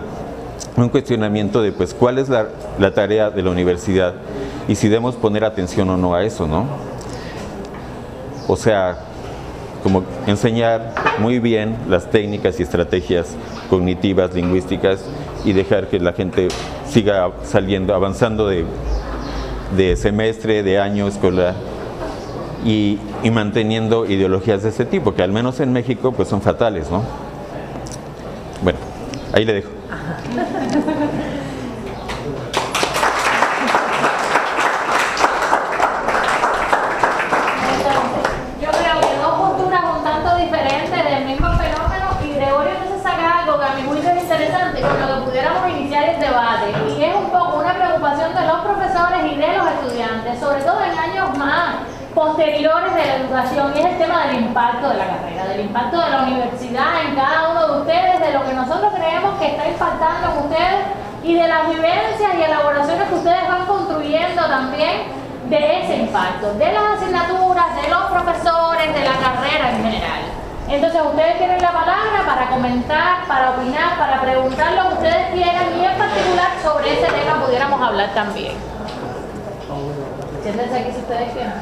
un 0.77 0.89
cuestionamiento 0.89 1.63
de 1.63 1.73
pues 1.73 1.95
cuál 1.95 2.19
es 2.19 2.29
la, 2.29 2.49
tarea 2.95 3.31
de 3.31 3.43
la 3.43 3.51
universidad 3.51 4.15
y 4.69 4.77
si 4.77 4.89
debemos 4.89 5.17
poner 5.17 5.45
atención 5.45 5.91
o 5.91 5.97
no 5.97 6.15
a 6.15 6.23
eso, 6.25 6.47
¿no? 6.47 6.67
O 8.47 8.57
sea, 8.57 8.99
como 9.83 10.05
enseñar 10.27 10.95
muy 11.19 11.39
bien 11.39 11.77
las 11.89 12.11
técnicas 12.11 12.61
y 12.61 12.63
estrategias 12.63 13.35
cognitivas, 13.69 14.35
lingüísticas 14.35 15.05
y 15.45 15.53
dejar 15.53 15.89
que 15.89 15.99
la 15.99 16.13
gente 16.13 16.49
siga 16.89 17.31
saliendo, 17.43 17.95
avanzando 17.95 18.47
de, 18.47 18.65
de 19.77 19.97
semestre, 19.97 20.63
de 20.63 20.79
año 20.79 21.09
escolar 21.09 21.55
y, 22.69 22.99
y, 23.23 23.31
manteniendo 23.31 24.05
ideologías 24.05 24.63
de 24.63 24.69
ese 24.69 24.85
tipo, 24.85 25.15
que 25.15 25.23
al 25.23 25.33
menos 25.33 25.59
en 25.61 25.73
México 25.73 26.13
pues 26.13 26.29
son 26.29 26.43
fatales, 26.43 26.91
¿no? 26.91 27.03
Bueno, 28.63 28.79
ahí 29.33 29.47
le 29.47 29.55
dejo. 29.55 29.71
Yo 38.61 38.71
creo 38.71 39.01
que 39.01 39.17
dos 39.17 39.33
posturas 39.39 39.85
un 39.97 40.05
tanto 40.05 40.37
diferentes 40.37 40.93
del 40.93 41.25
mismo 41.25 41.49
fenómeno 41.57 42.07
y 42.23 42.35
Gregorio 42.35 42.73
entonces 42.83 43.03
saca 43.03 43.45
algo 43.45 43.59
que 43.59 43.65
a 43.65 43.75
mi 43.77 43.83
juicio 43.89 44.11
es 44.11 44.23
interesante 44.25 44.83
con 44.83 45.01
lo 45.01 45.07
que 45.07 45.31
pudiéramos 45.31 45.71
iniciar 45.71 46.07
el 46.11 46.21
debate 46.21 46.67
y 46.99 47.03
es 47.03 47.17
un 47.17 47.31
poco 47.31 47.61
una 47.61 47.73
preocupación 47.75 48.35
de 48.35 48.47
los 48.47 48.61
profesores 48.61 49.33
y 49.33 49.37
de 49.37 49.57
los 49.57 49.67
estudiantes, 49.73 50.39
sobre 50.39 50.61
todo 50.61 50.85
en 50.85 50.99
años 50.99 51.39
más 51.39 51.89
posteriores 52.19 52.95
de 52.97 53.07
la 53.07 53.17
educación 53.17 53.73
y 53.77 53.79
es 53.79 53.87
el 53.87 53.99
tema 53.99 54.27
del 54.27 54.43
impacto 54.43 54.89
de 54.89 54.97
la 54.97 55.07
carrera, 55.07 55.38
del 55.49 55.61
impacto 55.61 55.99
de 56.01 56.11
la 56.11 56.23
universidad 56.23 57.03
en 57.07 57.15
cada 57.15 57.49
uno 57.51 57.67
de 57.67 57.81
ustedes, 57.81 58.21
de 58.21 58.33
lo 58.33 58.45
que 58.45 58.53
nosotros 58.53 58.93
creemos 58.95 59.39
que 59.39 59.47
está 59.47 59.69
impactando 59.69 60.33
en 60.33 60.39
ustedes 60.45 60.85
y 61.25 61.35
de 61.35 61.49
las 61.49 61.69
vivencias 61.69 62.35
y 62.39 62.43
elaboraciones 62.43 63.09
que 63.09 63.15
ustedes 63.15 63.49
van 63.49 63.67
construyendo 63.67 64.43
también 64.47 65.09
de 65.49 65.81
ese 65.81 65.97
impacto, 65.97 66.55
de 66.55 66.73
las 66.73 67.01
asignaturas, 67.01 67.75
de 67.83 67.89
los 67.89 68.05
profesores, 68.11 68.95
de 68.95 69.05
la 69.05 69.17
carrera 69.17 69.71
en 69.71 69.83
general. 69.83 70.21
Entonces 70.69 71.01
ustedes 71.01 71.39
tienen 71.39 71.63
la 71.63 71.73
palabra 71.73 72.23
para 72.27 72.51
comentar, 72.51 73.25
para 73.27 73.51
opinar, 73.51 73.99
para 73.99 74.21
preguntar 74.21 74.73
lo 74.73 74.89
que 74.89 74.95
ustedes 74.95 75.33
quieran 75.33 75.65
y 75.81 75.85
en 75.85 75.97
particular 75.97 76.51
sobre 76.63 76.93
ese 76.93 77.11
tema 77.11 77.43
pudiéramos 77.45 77.81
hablar 77.81 78.11
también. 78.15 78.53
Siéntense 80.43 80.77
aquí 80.79 80.93
si 80.93 80.99
ustedes 80.99 81.33
quieren. 81.33 81.53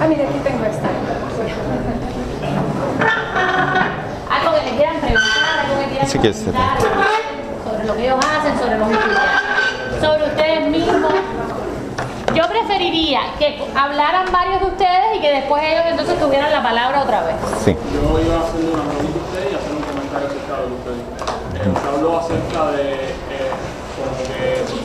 Ah, 0.00 0.06
mira, 0.06 0.22
aquí 0.28 0.38
tengo 0.44 0.64
esta. 0.64 0.88
Algo 4.30 4.54
que 4.54 4.62
me 4.70 4.76
quieran 4.76 4.96
preguntar, 5.00 5.58
algo 5.64 5.80
que 5.80 5.86
quieran 5.86 6.08
Sí 6.08 6.18
que 6.18 6.32
comentar 6.32 6.78
sobre 7.64 7.84
lo 7.84 7.96
que 7.96 8.04
ellos 8.04 8.18
hacen, 8.24 8.58
sobre 8.58 8.78
los 8.78 8.90
estudiantes, 8.90 10.00
sobre 10.00 10.24
ustedes 10.24 10.66
mismos. 10.68 11.12
Yo 12.34 12.46
preferiría 12.48 13.20
que 13.38 13.58
hablaran 13.74 14.30
varios 14.30 14.60
de 14.60 14.66
ustedes 14.66 15.16
y 15.16 15.20
que 15.20 15.30
después 15.32 15.62
ellos 15.64 15.84
entonces 15.88 16.20
tuvieran 16.20 16.52
la 16.52 16.62
palabra 16.62 17.02
otra 17.02 17.22
vez. 17.24 17.34
Sí. 17.64 17.74
Yo 17.92 18.20
iba 18.20 18.36
a 18.36 18.40
hacerle 18.46 18.70
una 18.74 18.84
pregunta 18.84 19.18
a 19.18 19.22
usted 19.26 19.50
y 19.50 19.54
hacer 19.56 19.72
un 19.72 19.82
comentario 19.82 20.28
acerca 20.28 20.54
de 20.54 20.60
lo 20.62 20.68
que 20.68 20.74
usted 20.78 20.92
dijo. 20.94 21.10
Usted 21.74 21.88
habló 21.88 22.18
acerca 22.18 22.70
de 22.72 22.84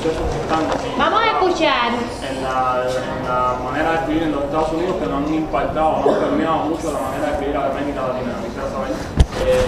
que 0.04 0.10
que 0.10 0.40
están 0.44 0.64
Vamos 0.98 1.20
a 1.24 1.28
escuchar. 1.32 1.90
en 1.96 2.44
la, 2.44 2.84
en 2.84 3.24
la 3.28 3.56
manera 3.64 3.90
de 3.92 3.96
escribir 3.98 4.24
en 4.24 4.32
los 4.36 4.44
Estados 4.44 4.72
Unidos 4.74 4.96
que 5.00 5.06
no 5.08 5.18
han 5.18 5.34
impactado, 5.34 5.92
no 6.04 6.12
han 6.14 6.20
permeado 6.20 6.58
mucho 6.70 6.92
la 6.92 7.00
manera 7.08 7.26
de 7.28 7.32
escribir 7.34 7.56
a 7.58 7.66
América 7.72 8.02
Latina. 8.12 8.34
Quisiera 8.44 8.68
saber 8.70 8.92
eh, 9.48 9.66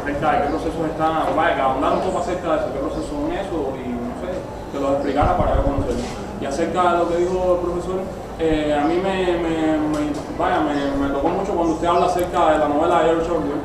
acerca 0.00 0.26
de 0.32 0.36
qué 0.42 0.46
procesos 0.48 0.84
están, 0.90 1.12
vaya, 1.36 1.54
que 1.54 1.60
hablar 1.60 1.92
un 1.92 2.00
poco 2.00 2.18
acerca 2.18 2.46
de 2.52 2.56
eso, 2.58 2.68
qué 2.72 2.78
procesos 2.80 3.08
son 3.12 3.24
esos 3.32 3.62
y 3.84 3.88
no 3.94 4.14
sé, 4.24 4.28
que 4.72 4.78
lo 4.80 4.88
explicara 4.96 5.36
para 5.36 5.56
yo 5.56 5.62
conocerlo. 5.62 6.04
Y 6.40 6.44
acerca 6.46 6.80
de 6.92 6.98
lo 6.98 7.08
que 7.08 7.16
dijo 7.18 7.38
el 7.54 7.60
profesor, 7.68 7.98
eh, 8.40 8.72
a 8.72 8.84
mí 8.88 8.96
me, 8.96 9.16
me, 9.44 9.76
me- 9.76 10.12
vaya, 10.40 10.60
me, 10.64 10.74
me 10.96 11.12
tocó 11.12 11.28
mucho 11.28 11.52
cuando 11.52 11.74
usted 11.74 11.86
habla 11.86 12.06
acerca 12.06 12.52
de 12.52 12.58
la 12.58 12.68
novela 12.68 13.00
de 13.02 13.04
George 13.12 13.30
Orwell 13.30 13.60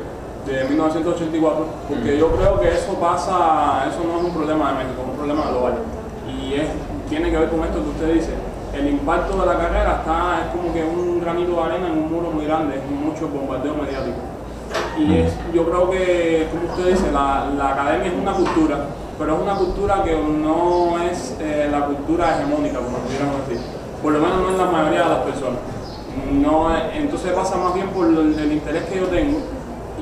de 0.46 0.64
1984, 0.64 1.64
porque 1.88 2.18
yo 2.18 2.28
creo 2.36 2.60
que 2.60 2.68
eso 2.68 2.94
pasa, 3.00 3.84
eso 3.88 4.00
no 4.06 4.18
es 4.20 4.24
un 4.24 4.32
problema 4.32 4.72
de 4.72 4.84
México, 4.84 5.02
es 5.02 5.10
un 5.10 5.16
problema 5.16 5.42
global. 5.50 5.74
Y 6.28 6.54
es, 6.54 6.68
tiene 7.08 7.30
que 7.30 7.38
ver 7.38 7.48
con 7.50 7.60
esto 7.64 7.82
que 7.82 7.90
usted 7.90 8.14
dice. 8.14 8.30
El 8.72 8.88
impacto 8.88 9.38
de 9.40 9.46
la 9.46 9.56
carrera 9.58 9.96
está, 10.00 10.44
es 10.46 10.54
como 10.56 10.72
que 10.72 10.84
un 10.84 11.20
granito 11.20 11.52
de 11.56 11.62
arena 11.62 11.86
en 11.88 11.98
un 11.98 12.12
muro 12.12 12.30
muy 12.30 12.44
grande, 12.44 12.76
es 12.76 12.90
mucho 12.90 13.28
bombardeo 13.28 13.74
mediático. 13.74 14.16
Y 14.98 15.14
es, 15.18 15.32
yo 15.54 15.64
creo 15.64 15.90
que, 15.90 16.48
como 16.50 16.72
usted 16.72 16.90
dice, 16.92 17.10
la, 17.12 17.46
la 17.56 17.70
academia 17.70 18.08
es 18.08 18.14
una 18.20 18.32
cultura, 18.32 18.76
pero 19.18 19.36
es 19.36 19.42
una 19.42 19.54
cultura 19.54 20.02
que 20.04 20.14
no 20.16 20.98
es 21.10 21.34
eh, 21.40 21.68
la 21.70 21.86
cultura 21.86 22.36
hegemónica, 22.36 22.78
como 22.78 22.98
pudiéramos 22.98 23.48
decir. 23.48 23.64
Por 24.02 24.12
lo 24.12 24.18
menos 24.20 24.38
no 24.42 24.48
en 24.50 24.58
la 24.58 24.66
mayoría 24.66 25.02
de 25.04 25.08
las 25.08 25.18
personas. 25.20 25.58
No, 26.32 26.74
es- 26.76 26.96
entonces 26.96 27.32
pasa 27.32 27.56
más 27.56 27.74
bien 27.74 27.88
por 27.88 28.06
el 28.06 28.52
interés 28.52 28.84
que 28.84 28.98
yo 28.98 29.06
tengo 29.06 29.38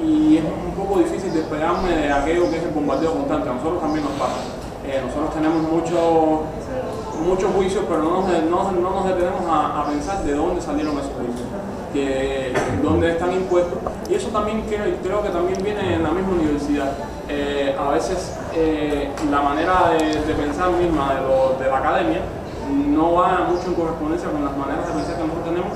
y 0.03 0.39
es 0.39 0.45
un 0.45 0.73
poco 0.75 0.99
difícil 1.01 1.33
despegarme 1.33 1.91
de 1.91 2.13
aquello 2.13 2.51
que 2.51 2.57
es 2.59 2.63
el 2.65 2.71
bombardeo 2.71 3.13
constante. 3.15 3.49
A 3.49 3.53
nosotros 3.55 3.81
también 3.81 4.05
nos 4.05 4.15
pasa. 4.15 4.41
Eh, 4.87 5.01
nosotros 5.05 5.33
tenemos 5.35 5.63
muchos 5.63 6.41
muchos 7.25 7.51
juicios, 7.55 7.85
pero 7.89 8.03
no 8.03 8.11
nos, 8.21 8.43
no, 8.51 8.73
no 8.73 8.91
nos 8.91 9.07
detenemos 9.07 9.43
a, 9.49 9.81
a 9.81 9.87
pensar 9.87 10.23
de 10.25 10.35
dónde 10.35 10.61
salieron 10.61 10.99
esos 10.99 11.13
juicios, 11.13 11.49
que, 11.93 12.53
dónde 12.83 13.13
están 13.13 13.33
impuestos. 13.33 13.79
Y 14.11 14.15
eso 14.15 14.29
también 14.29 14.63
creo, 14.69 14.85
creo 15.03 15.23
que 15.23 15.29
también 15.31 15.63
viene 15.63 15.95
en 15.95 16.03
la 16.03 16.11
misma 16.11 16.33
universidad. 16.35 16.93
Eh, 17.29 17.75
a 17.79 17.91
veces 17.93 18.37
eh, 18.55 19.09
la 19.31 19.41
manera 19.41 19.93
de, 19.97 20.05
de 20.21 20.35
pensar 20.35 20.71
misma 20.73 21.15
de, 21.15 21.21
lo- 21.23 21.57
de 21.59 21.71
la 21.71 21.79
academia 21.79 22.21
no 22.89 23.15
va 23.15 23.47
mucho 23.49 23.69
en 23.69 23.75
correspondencia 23.75 24.29
con 24.31 24.45
las 24.45 24.57
maneras 24.57 24.87
de 24.87 24.93
pensar 24.93 25.17
que 25.17 25.23
nosotros 25.23 25.45
tenemos 25.49 25.73